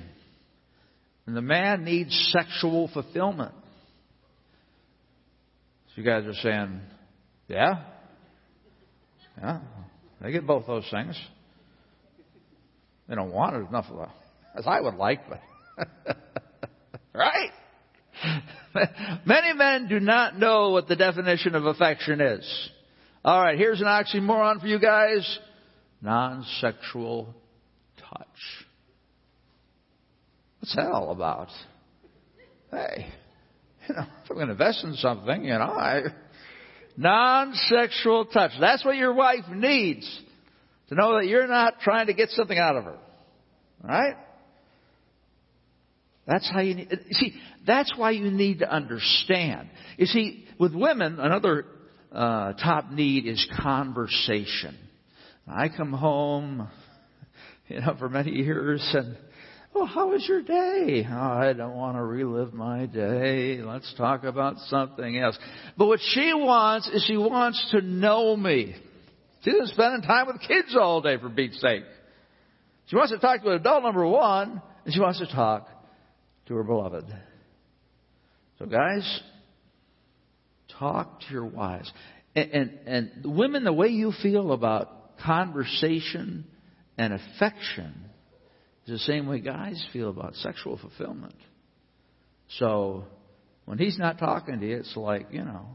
and 1.25 1.37
the 1.37 1.41
man 1.41 1.85
needs 1.85 2.33
sexual 2.33 2.89
fulfillment. 2.93 3.53
So 5.95 6.01
you 6.01 6.03
guys 6.03 6.25
are 6.25 6.33
saying, 6.33 6.81
yeah, 7.47 7.83
yeah, 9.37 9.59
they 10.21 10.31
get 10.31 10.45
both 10.45 10.67
those 10.67 10.87
things. 10.91 11.19
They 13.07 13.15
don't 13.15 13.31
want 13.31 13.55
it 13.55 13.67
enough 13.67 13.85
of 13.89 14.09
as 14.57 14.65
I 14.67 14.81
would 14.81 14.95
like, 14.95 15.21
but 15.29 15.41
right? 17.13 17.51
Many 19.25 19.53
men 19.53 19.87
do 19.87 19.99
not 19.99 20.37
know 20.37 20.71
what 20.71 20.87
the 20.87 20.95
definition 20.95 21.55
of 21.55 21.65
affection 21.65 22.19
is. 22.19 22.69
All 23.23 23.41
right, 23.41 23.57
here's 23.57 23.81
an 23.81 23.87
oxymoron 23.87 24.59
for 24.59 24.67
you 24.67 24.79
guys 24.79 25.39
non-sexual 26.01 27.33
touch. 27.97 28.65
What's 30.59 30.75
that 30.75 30.91
all 30.91 31.11
about? 31.11 31.49
Hey, 32.71 33.07
you 33.89 33.95
know, 33.95 34.03
if 34.23 34.29
I'm 34.29 34.35
going 34.35 34.47
to 34.47 34.53
invest 34.53 34.83
in 34.83 34.93
something, 34.95 35.43
you 35.43 35.53
know, 35.53 35.59
I, 35.59 36.03
non-sexual 36.97 38.25
touch. 38.25 38.51
That's 38.59 38.83
what 38.83 38.97
your 38.97 39.13
wife 39.13 39.45
needs 39.49 40.21
to 40.89 40.95
know 40.95 41.19
that 41.19 41.27
you're 41.27 41.47
not 41.47 41.79
trying 41.81 42.07
to 42.07 42.13
get 42.13 42.29
something 42.29 42.57
out 42.57 42.75
of 42.75 42.83
her. 42.85 42.97
Right? 43.83 44.15
That's 46.25 46.49
how 46.51 46.59
you 46.59 46.75
need, 46.75 46.89
see, 47.11 47.33
that's 47.65 47.93
why 47.95 48.11
you 48.11 48.29
need 48.31 48.59
to 48.59 48.69
understand. 48.69 49.69
You 49.97 50.07
see, 50.07 50.45
with 50.59 50.73
women, 50.73 51.19
another 51.19 51.65
uh, 52.11 52.53
top 52.53 52.91
need 52.91 53.25
is 53.25 53.47
conversation. 53.61 54.77
I 55.47 55.69
come 55.69 55.93
home, 55.93 56.67
you 57.69 57.79
know, 57.79 57.95
for 57.97 58.09
many 58.09 58.31
years 58.31 58.85
and, 58.93 59.15
oh, 59.77 59.85
how 59.85 60.09
was 60.09 60.25
your 60.27 60.41
day? 60.41 61.05
Oh, 61.09 61.15
I 61.15 61.53
don't 61.53 61.75
want 61.75 61.97
to 61.97 62.03
relive 62.03 62.53
my 62.53 62.85
day. 62.85 63.59
Let's 63.61 63.93
talk 63.97 64.23
about 64.23 64.57
something 64.67 65.17
else. 65.17 65.37
But 65.77 65.87
what 65.87 65.99
she 66.13 66.33
wants 66.33 66.87
is 66.87 67.03
she 67.05 67.17
wants 67.17 67.65
to 67.71 67.81
know 67.81 68.35
me. 68.35 68.75
She 69.43 69.51
isn't 69.51 69.67
spending 69.67 70.01
time 70.01 70.27
with 70.27 70.41
kids 70.41 70.75
all 70.79 71.01
day 71.01 71.17
for 71.17 71.29
Pete's 71.29 71.61
sake. 71.61 71.83
She 72.87 72.95
wants 72.95 73.11
to 73.11 73.19
talk 73.19 73.43
to 73.43 73.51
adult 73.51 73.83
number 73.83 74.05
one, 74.05 74.61
and 74.85 74.93
she 74.93 74.99
wants 74.99 75.19
to 75.19 75.27
talk 75.27 75.67
to 76.47 76.55
her 76.55 76.63
beloved. 76.63 77.05
So, 78.59 78.65
guys, 78.65 79.21
talk 80.79 81.21
to 81.21 81.25
your 81.31 81.45
wives. 81.45 81.91
And, 82.35 82.51
and, 82.51 82.79
and 82.85 83.37
women, 83.37 83.63
the 83.63 83.73
way 83.73 83.89
you 83.89 84.11
feel 84.23 84.51
about 84.51 85.17
conversation 85.19 86.45
and 86.97 87.13
affection 87.13 87.93
is 88.87 88.99
the 88.99 89.11
same 89.11 89.27
way 89.27 89.39
guys 89.39 89.83
feel 89.91 90.09
about 90.09 90.35
sexual 90.35 90.77
fulfillment. 90.77 91.35
So, 92.59 93.03
when 93.65 93.77
he's 93.77 93.99
not 93.99 94.17
talking 94.17 94.59
to 94.59 94.65
you, 94.65 94.77
it's 94.77 94.95
like, 94.95 95.27
you 95.31 95.43
know. 95.43 95.65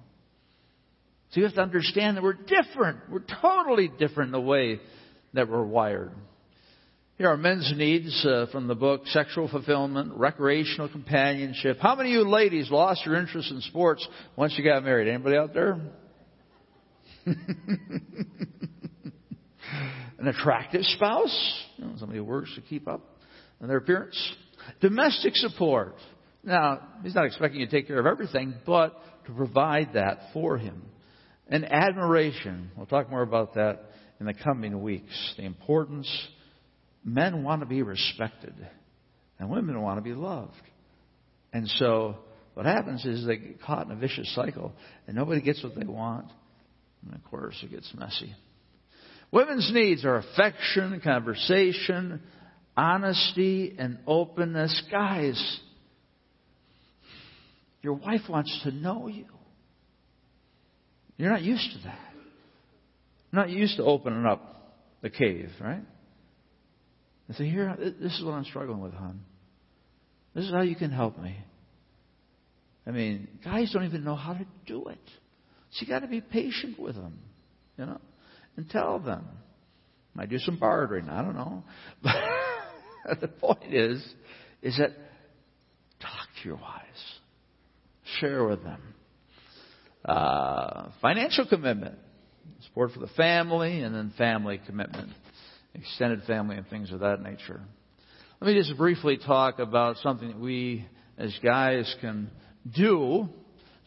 So 1.31 1.41
you 1.41 1.47
have 1.47 1.55
to 1.55 1.63
understand 1.63 2.17
that 2.17 2.23
we're 2.23 2.33
different. 2.33 3.01
We're 3.11 3.25
totally 3.41 3.89
different 3.89 4.29
in 4.29 4.33
the 4.33 4.41
way 4.41 4.81
that 5.35 5.49
we're 5.49 5.65
wired. 5.65 6.13
Here 7.19 7.29
are 7.29 7.37
men's 7.37 7.73
needs 7.77 8.27
uh, 8.27 8.47
from 8.51 8.67
the 8.67 8.75
book 8.75 9.03
Sexual 9.07 9.49
Fulfillment, 9.49 10.13
Recreational 10.15 10.89
Companionship. 10.89 11.79
How 11.81 11.95
many 11.95 12.15
of 12.15 12.15
you 12.15 12.29
ladies 12.29 12.71
lost 12.71 13.07
your 13.07 13.17
interest 13.17 13.51
in 13.51 13.61
sports 13.61 14.07
once 14.37 14.55
you 14.57 14.65
got 14.65 14.83
married? 14.85 15.09
Anybody 15.09 15.37
out 15.37 15.55
there? 15.55 15.79
An 17.27 17.37
attractive 20.29 20.83
spouse, 20.83 21.65
you 21.83 21.89
know, 21.89 21.97
somebody 21.99 22.19
who 22.19 22.25
works 22.25 22.55
to 22.55 22.61
keep 22.63 22.89
up 22.89 23.01
on 23.61 23.69
their 23.69 23.79
appearance. 23.79 24.19
Domestic 24.81 25.35
support. 25.37 25.95
Now, 26.45 26.81
he's 27.03 27.15
not 27.15 27.27
expecting 27.27 27.61
you 27.61 27.67
to 27.67 27.73
take 27.73 27.87
care 27.87 27.99
of 27.99 28.07
everything, 28.07 28.55
but 28.67 28.95
to 29.27 29.33
provide 29.33 29.95
that 29.95 30.19
for 30.33 30.59
him. 30.59 30.83
And 31.49 31.65
admiration. 31.65 32.71
We'll 32.77 32.87
talk 32.87 33.11
more 33.11 33.23
about 33.23 33.55
that 33.55 33.81
in 34.21 34.27
the 34.27 34.35
coming 34.35 34.83
weeks. 34.83 35.35
The 35.37 35.45
importance 35.45 36.09
men 37.05 37.43
want 37.43 37.61
to 37.61 37.67
be 37.67 37.83
respected 37.83 38.55
and 39.39 39.51
women 39.51 39.81
want 39.83 39.99
to 39.99 40.03
be 40.03 40.15
loved. 40.15 40.53
And 41.53 41.69
so 41.69 42.17
what 42.55 42.67
happens 42.67 43.05
is 43.05 43.27
they 43.27 43.37
get 43.37 43.63
caught 43.63 43.87
in 43.87 43.93
a 43.93 43.97
vicious 43.97 44.33
cycle 44.35 44.73
and 45.07 45.17
nobody 45.17 45.41
gets 45.41 45.63
what 45.63 45.75
they 45.75 45.85
want. 45.85 46.27
And 47.05 47.15
of 47.15 47.25
course 47.25 47.57
it 47.63 47.71
gets 47.71 47.93
messy. 47.95 48.35
Women's 49.33 49.71
needs 49.73 50.05
are 50.05 50.17
affection, 50.17 51.01
conversation, 51.03 52.21
honesty, 52.77 53.75
and 53.79 53.99
openness. 54.07 54.83
Guys, 54.91 55.61
your 57.81 57.95
wife 57.95 58.21
wants 58.29 58.61
to 58.65 58.71
know 58.71 59.09
you. 59.09 59.25
You're 61.17 61.31
not 61.31 61.43
used 61.43 61.73
to 61.73 61.79
that. 61.85 61.99
You're 63.33 63.43
not 63.43 63.51
used 63.51 63.79
to 63.79 63.85
opening 63.85 64.27
up 64.27 64.75
the 65.01 65.09
cave, 65.09 65.51
right? 65.61 65.83
And 67.29 67.37
say, 67.37 67.49
here, 67.49 67.75
this 67.79 68.13
is 68.19 68.23
what 68.23 68.33
I'm 68.33 68.45
struggling 68.45 68.81
with, 68.81 68.93
hon. 68.93 69.21
This 70.35 70.45
is 70.45 70.51
how 70.51 70.61
you 70.61 70.77
can 70.77 70.91
help 70.91 71.19
me. 71.19 71.39
I 72.87 72.91
mean, 72.91 73.29
guys 73.43 73.73
don't 73.73 73.85
even 73.85 74.05
know 74.05 74.17
how 74.17 74.35
to 74.35 74.47
do 74.67 74.89
it. 74.89 75.01
So 75.73 75.83
you 75.83 75.87
got 75.87 76.01
to 76.01 76.09
be 76.09 76.21
patient 76.21 76.79
with 76.79 76.97
them, 76.97 77.19
you 77.79 77.87
know, 77.87 78.01
and 78.57 78.69
tell 78.69 78.99
them. 78.99 79.27
Might 80.15 80.29
do 80.29 80.39
some 80.39 80.59
bartering, 80.59 81.09
I 81.09 81.23
don't 81.23 81.35
know. 81.35 81.65
But 83.05 83.21
the 83.21 83.27
point 83.27 83.75
is, 83.75 84.01
is 84.63 84.79
that 84.79 84.93
talk 86.01 86.29
to 86.41 86.49
your 86.49 86.57
wives. 86.57 87.19
Share 88.21 88.45
with 88.45 88.63
them. 88.63 88.81
Uh, 90.05 90.91
financial 91.01 91.45
commitment. 91.45 91.99
Support 92.67 92.93
for 92.93 93.01
the 93.01 93.09
family 93.09 93.81
and 93.81 93.93
then 93.93 94.13
family 94.17 94.61
commitment 94.65 95.11
extended 95.75 96.23
family 96.25 96.57
and 96.57 96.67
things 96.69 96.93
of 96.93 97.01
that 97.01 97.23
nature. 97.23 97.61
Let 98.41 98.49
me 98.49 98.59
just 98.59 98.77
briefly 98.77 99.19
talk 99.19 99.59
about 99.59 99.97
something 99.99 100.29
that 100.29 100.39
we 100.39 100.87
as 101.17 101.37
guys 101.43 101.95
can 102.01 102.31
do. 102.75 103.29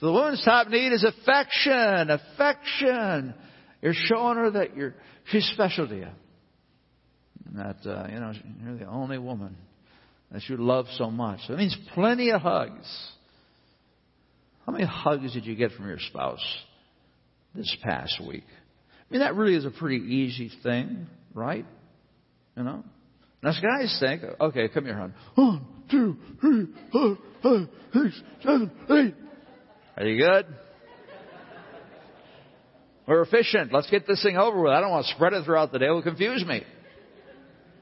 The 0.01 0.11
woman's 0.11 0.43
top 0.43 0.67
need 0.67 0.91
is 0.93 1.03
affection. 1.03 2.09
Affection. 2.09 3.33
You're 3.81 3.93
showing 3.93 4.37
her 4.37 4.51
that 4.51 4.75
you're 4.75 4.95
she's 5.31 5.45
special 5.53 5.87
to 5.87 5.95
you. 5.95 6.07
And 7.45 7.59
that 7.59 7.77
uh, 7.85 8.07
you 8.11 8.19
know 8.19 8.33
you're 8.63 8.77
the 8.77 8.87
only 8.87 9.17
woman 9.17 9.55
that 10.31 10.41
you 10.47 10.57
love 10.57 10.85
so 10.97 11.09
much. 11.11 11.39
It 11.49 11.57
means 11.57 11.77
plenty 11.93 12.31
of 12.31 12.41
hugs. 12.41 12.87
How 14.65 14.71
many 14.71 14.85
hugs 14.85 15.33
did 15.33 15.45
you 15.45 15.55
get 15.55 15.71
from 15.73 15.87
your 15.87 15.99
spouse 15.99 16.43
this 17.53 17.75
past 17.83 18.19
week? 18.27 18.45
I 18.47 19.13
mean, 19.13 19.21
that 19.21 19.35
really 19.35 19.55
is 19.55 19.65
a 19.65 19.71
pretty 19.71 20.03
easy 20.03 20.51
thing, 20.63 21.05
right? 21.33 21.65
You 22.57 22.63
know? 22.63 22.83
Now, 23.43 23.51
guys 23.51 23.95
think, 23.99 24.23
okay, 24.41 24.67
come 24.69 24.85
here, 24.85 24.97
hon. 24.97 25.13
One, 25.35 25.65
two, 25.91 26.17
three, 26.41 26.67
four, 26.91 27.17
five, 27.43 27.67
six, 27.93 28.21
seven, 28.41 28.71
eight. 28.89 29.13
Are 29.97 30.05
you 30.07 30.17
good? 30.17 30.45
We're 33.07 33.21
efficient. 33.21 33.71
Let's 33.71 33.89
get 33.89 34.07
this 34.07 34.23
thing 34.23 34.37
over 34.37 34.59
with. 34.61 34.71
I 34.71 34.81
don't 34.81 34.89
want 34.89 35.05
to 35.05 35.13
spread 35.13 35.33
it 35.33 35.45
throughout 35.45 35.71
the 35.71 35.79
day. 35.79 35.87
It 35.87 35.91
will 35.91 36.01
confuse 36.01 36.43
me. 36.45 36.63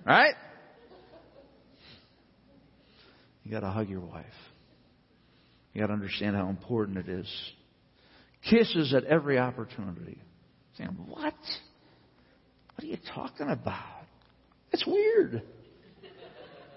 Right? 0.06 0.36
You 3.44 3.52
got 3.52 3.62
to 3.62 3.70
hug 3.70 3.90
your 3.90 4.02
wife. 4.02 4.26
You 5.74 5.82
got 5.82 5.88
to 5.88 5.94
understand 5.94 6.36
how 6.36 6.50
important 6.50 6.98
it 6.98 7.10
is. 7.10 7.52
kisses 8.50 8.94
at 8.94 9.06
every 9.06 9.40
opportunity. 9.40 10.18
Saying, 10.78 10.96
what? 11.08 11.34
What 11.34 12.84
are 12.84 12.86
you 12.86 12.98
talking 13.14 13.50
about? 13.50 14.06
It's 14.72 14.86
weird. 14.86 15.44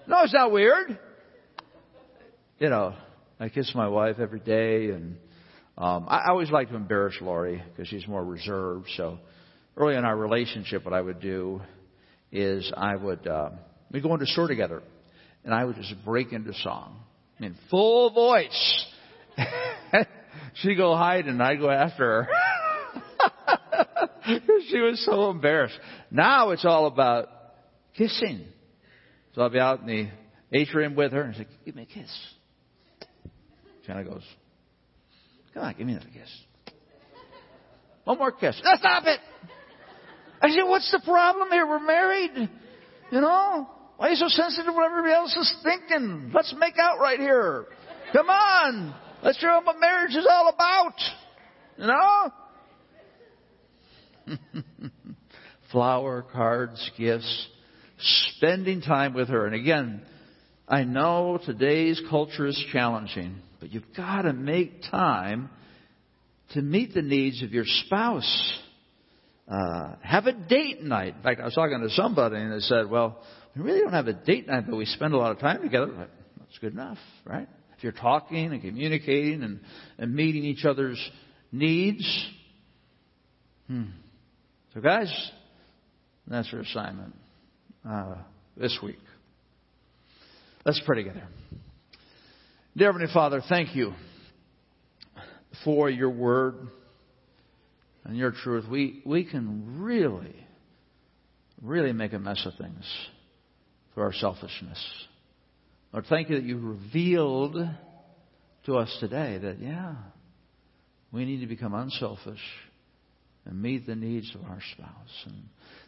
No, 0.07 0.23
it's 0.23 0.33
not 0.33 0.51
weird. 0.51 0.97
You 2.59 2.69
know, 2.69 2.95
I 3.39 3.49
kiss 3.49 3.71
my 3.75 3.87
wife 3.87 4.17
every 4.19 4.39
day, 4.39 4.89
and 4.91 5.17
um, 5.77 6.07
I, 6.07 6.17
I 6.17 6.29
always 6.29 6.49
like 6.49 6.69
to 6.69 6.75
embarrass 6.75 7.15
Lori 7.21 7.61
because 7.69 7.87
she's 7.87 8.07
more 8.07 8.23
reserved. 8.23 8.87
So 8.95 9.19
early 9.75 9.95
in 9.95 10.05
our 10.05 10.17
relationship, 10.17 10.83
what 10.85 10.93
I 10.93 11.01
would 11.01 11.19
do 11.19 11.61
is 12.31 12.71
I 12.75 12.95
would 12.95 13.27
uh, 13.27 13.49
we 13.91 14.01
go 14.01 14.13
into 14.13 14.25
the 14.25 14.31
store 14.31 14.47
together, 14.47 14.81
and 15.43 15.53
I 15.53 15.63
would 15.63 15.75
just 15.75 15.93
break 16.03 16.33
into 16.33 16.53
song, 16.61 16.99
in 17.39 17.55
full 17.69 18.11
voice. 18.11 18.85
She'd 20.55 20.75
go 20.75 20.95
hide, 20.95 21.27
and 21.27 21.41
I'd 21.41 21.59
go 21.59 21.69
after 21.69 22.23
her. 22.23 22.27
she 24.69 24.79
was 24.79 25.03
so 25.05 25.29
embarrassed. 25.29 25.79
Now 26.11 26.51
it's 26.51 26.65
all 26.65 26.87
about 26.87 27.27
kissing. 27.95 28.45
So 29.35 29.41
I'll 29.41 29.49
be 29.49 29.59
out 29.59 29.81
in 29.81 29.87
the 29.87 30.57
atrium 30.57 30.95
with 30.95 31.11
her 31.11 31.21
and 31.21 31.35
say, 31.35 31.45
give 31.65 31.75
me 31.75 31.83
a 31.83 31.85
kiss. 31.85 32.09
She 33.81 33.87
kind 33.87 33.99
of 33.99 34.13
goes, 34.13 34.23
come 35.57 35.65
on, 35.65 35.73
give 35.77 35.87
me 35.87 35.93
another 35.93 36.09
kiss. 36.13 36.29
One 38.03 38.19
more 38.19 38.31
kiss. 38.31 38.57
Stop 38.59 39.05
it! 39.05 39.19
I 40.41 40.49
said, 40.49 40.63
what's 40.63 40.91
the 40.91 41.01
problem 41.03 41.49
here? 41.49 41.67
We're 41.67 41.79
married. 41.79 42.49
You 43.11 43.21
know? 43.21 43.67
Why 43.97 44.07
are 44.07 44.09
you 44.11 44.15
so 44.17 44.27
sensitive 44.27 44.67
to 44.67 44.71
what 44.71 44.85
everybody 44.85 45.13
else 45.13 45.35
is 45.35 45.55
thinking? 45.63 46.31
Let's 46.33 46.53
make 46.59 46.75
out 46.79 46.99
right 46.99 47.19
here. 47.19 47.65
Come 48.13 48.29
on. 48.29 48.95
Let's 49.23 49.39
show 49.39 49.59
what 49.63 49.79
marriage 49.79 50.15
is 50.15 50.27
all 50.29 50.49
about. 50.49 50.93
You 51.77 51.87
know? 54.27 54.37
Flower, 55.71 56.23
cards, 56.31 56.91
gifts, 56.97 57.47
spending 58.35 58.81
time 58.81 59.15
with 59.15 59.29
her. 59.29 59.47
And 59.47 59.55
again, 59.55 60.03
I 60.67 60.83
know 60.83 61.39
today's 61.43 61.99
culture 62.09 62.45
is 62.45 62.63
challenging, 62.71 63.41
but 63.59 63.71
you've 63.71 63.93
got 63.95 64.23
to 64.23 64.33
make 64.33 64.83
time 64.89 65.49
to 66.53 66.61
meet 66.61 66.93
the 66.93 67.01
needs 67.01 67.43
of 67.43 67.51
your 67.51 67.65
spouse. 67.65 68.59
Uh, 69.47 69.95
have 70.01 70.25
a 70.25 70.33
date 70.33 70.83
night. 70.83 71.15
In 71.15 71.23
fact, 71.23 71.39
I 71.39 71.45
was 71.45 71.53
talking 71.53 71.79
to 71.79 71.89
somebody 71.89 72.35
and 72.37 72.53
they 72.53 72.59
said, 72.59 72.89
well, 72.89 73.21
we 73.55 73.61
really 73.61 73.79
don't 73.79 73.93
have 73.93 74.07
a 74.07 74.13
date 74.13 74.47
night, 74.47 74.65
but 74.67 74.75
we 74.75 74.85
spend 74.85 75.13
a 75.13 75.17
lot 75.17 75.31
of 75.31 75.39
time 75.39 75.61
together. 75.61 76.09
That's 76.39 76.57
good 76.59 76.73
enough, 76.73 76.97
right? 77.25 77.47
If 77.77 77.83
you're 77.83 77.91
talking 77.91 78.51
and 78.51 78.61
communicating 78.61 79.43
and, 79.43 79.59
and 79.97 80.13
meeting 80.13 80.43
each 80.43 80.65
other's 80.65 80.99
needs. 81.51 82.27
Hmm. 83.67 83.85
So 84.73 84.81
guys, 84.81 85.31
that's 86.27 86.51
your 86.51 86.61
assignment 86.61 87.15
uh, 87.87 88.15
this 88.55 88.77
week. 88.83 88.99
Let's 90.65 90.81
pray 90.85 91.03
together. 91.03 91.23
Dear 92.77 92.91
Heavenly 92.91 93.11
Father, 93.11 93.41
thank 93.49 93.75
you 93.75 93.91
for 95.63 95.89
your 95.89 96.11
word 96.11 96.67
and 98.03 98.15
your 98.15 98.31
truth. 98.31 98.65
We, 98.69 99.01
we 99.03 99.25
can 99.25 99.81
really, 99.81 100.35
really 101.59 101.91
make 101.91 102.13
a 102.13 102.19
mess 102.19 102.45
of 102.45 102.53
things 102.53 102.85
through 103.93 104.03
our 104.03 104.13
selfishness. 104.13 104.79
Lord, 105.91 106.05
thank 106.07 106.29
you 106.29 106.35
that 106.35 106.45
you 106.45 106.59
revealed 106.59 107.55
to 108.67 108.77
us 108.77 108.95
today 108.99 109.39
that, 109.39 109.59
yeah, 109.59 109.95
we 111.11 111.25
need 111.25 111.39
to 111.39 111.47
become 111.47 111.73
unselfish 111.73 112.43
and 113.45 113.59
meet 113.59 113.87
the 113.87 113.95
needs 113.95 114.31
of 114.35 114.43
our 114.43 114.61
spouse. 114.73 115.25
And 115.25 115.45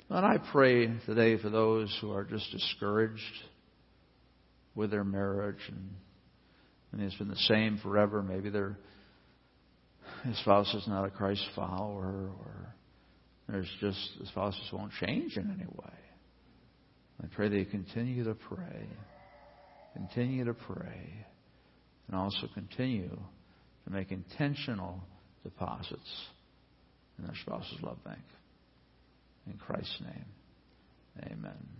Lord, 0.09 0.23
I 0.23 0.39
pray 0.51 0.87
today 1.05 1.39
for 1.39 1.51
those 1.51 1.95
who 2.01 2.11
are 2.13 2.23
just 2.23 2.51
discouraged 2.51 3.21
with 4.73 4.89
their 4.89 5.03
marriage 5.03 5.61
and, 5.67 5.91
and 6.91 7.01
it's 7.01 7.15
been 7.15 7.27
the 7.27 7.35
same 7.35 7.79
forever. 7.81 8.23
Maybe 8.23 8.49
their 8.49 8.77
spouse 10.41 10.73
is 10.73 10.87
not 10.87 11.05
a 11.05 11.09
Christ 11.09 11.43
follower 11.55 12.29
or 12.39 12.75
there's 13.47 13.69
just 13.79 13.97
the 14.19 14.27
spouses 14.27 14.69
won't 14.71 14.91
change 14.99 15.37
in 15.37 15.49
any 15.49 15.65
way. 15.65 15.93
I 17.21 17.27
pray 17.35 17.49
that 17.49 17.57
you 17.57 17.65
continue 17.65 18.23
to 18.23 18.35
pray, 18.35 18.87
continue 19.93 20.45
to 20.45 20.53
pray, 20.53 21.25
and 22.07 22.15
also 22.15 22.47
continue 22.53 23.09
to 23.09 23.91
make 23.91 24.11
intentional 24.11 25.01
deposits 25.43 26.27
in 27.17 27.25
their 27.25 27.35
spouse's 27.41 27.81
love 27.81 28.03
bank. 28.03 28.19
In 29.47 29.57
Christ's 29.57 29.99
name, 30.01 31.31
amen. 31.31 31.78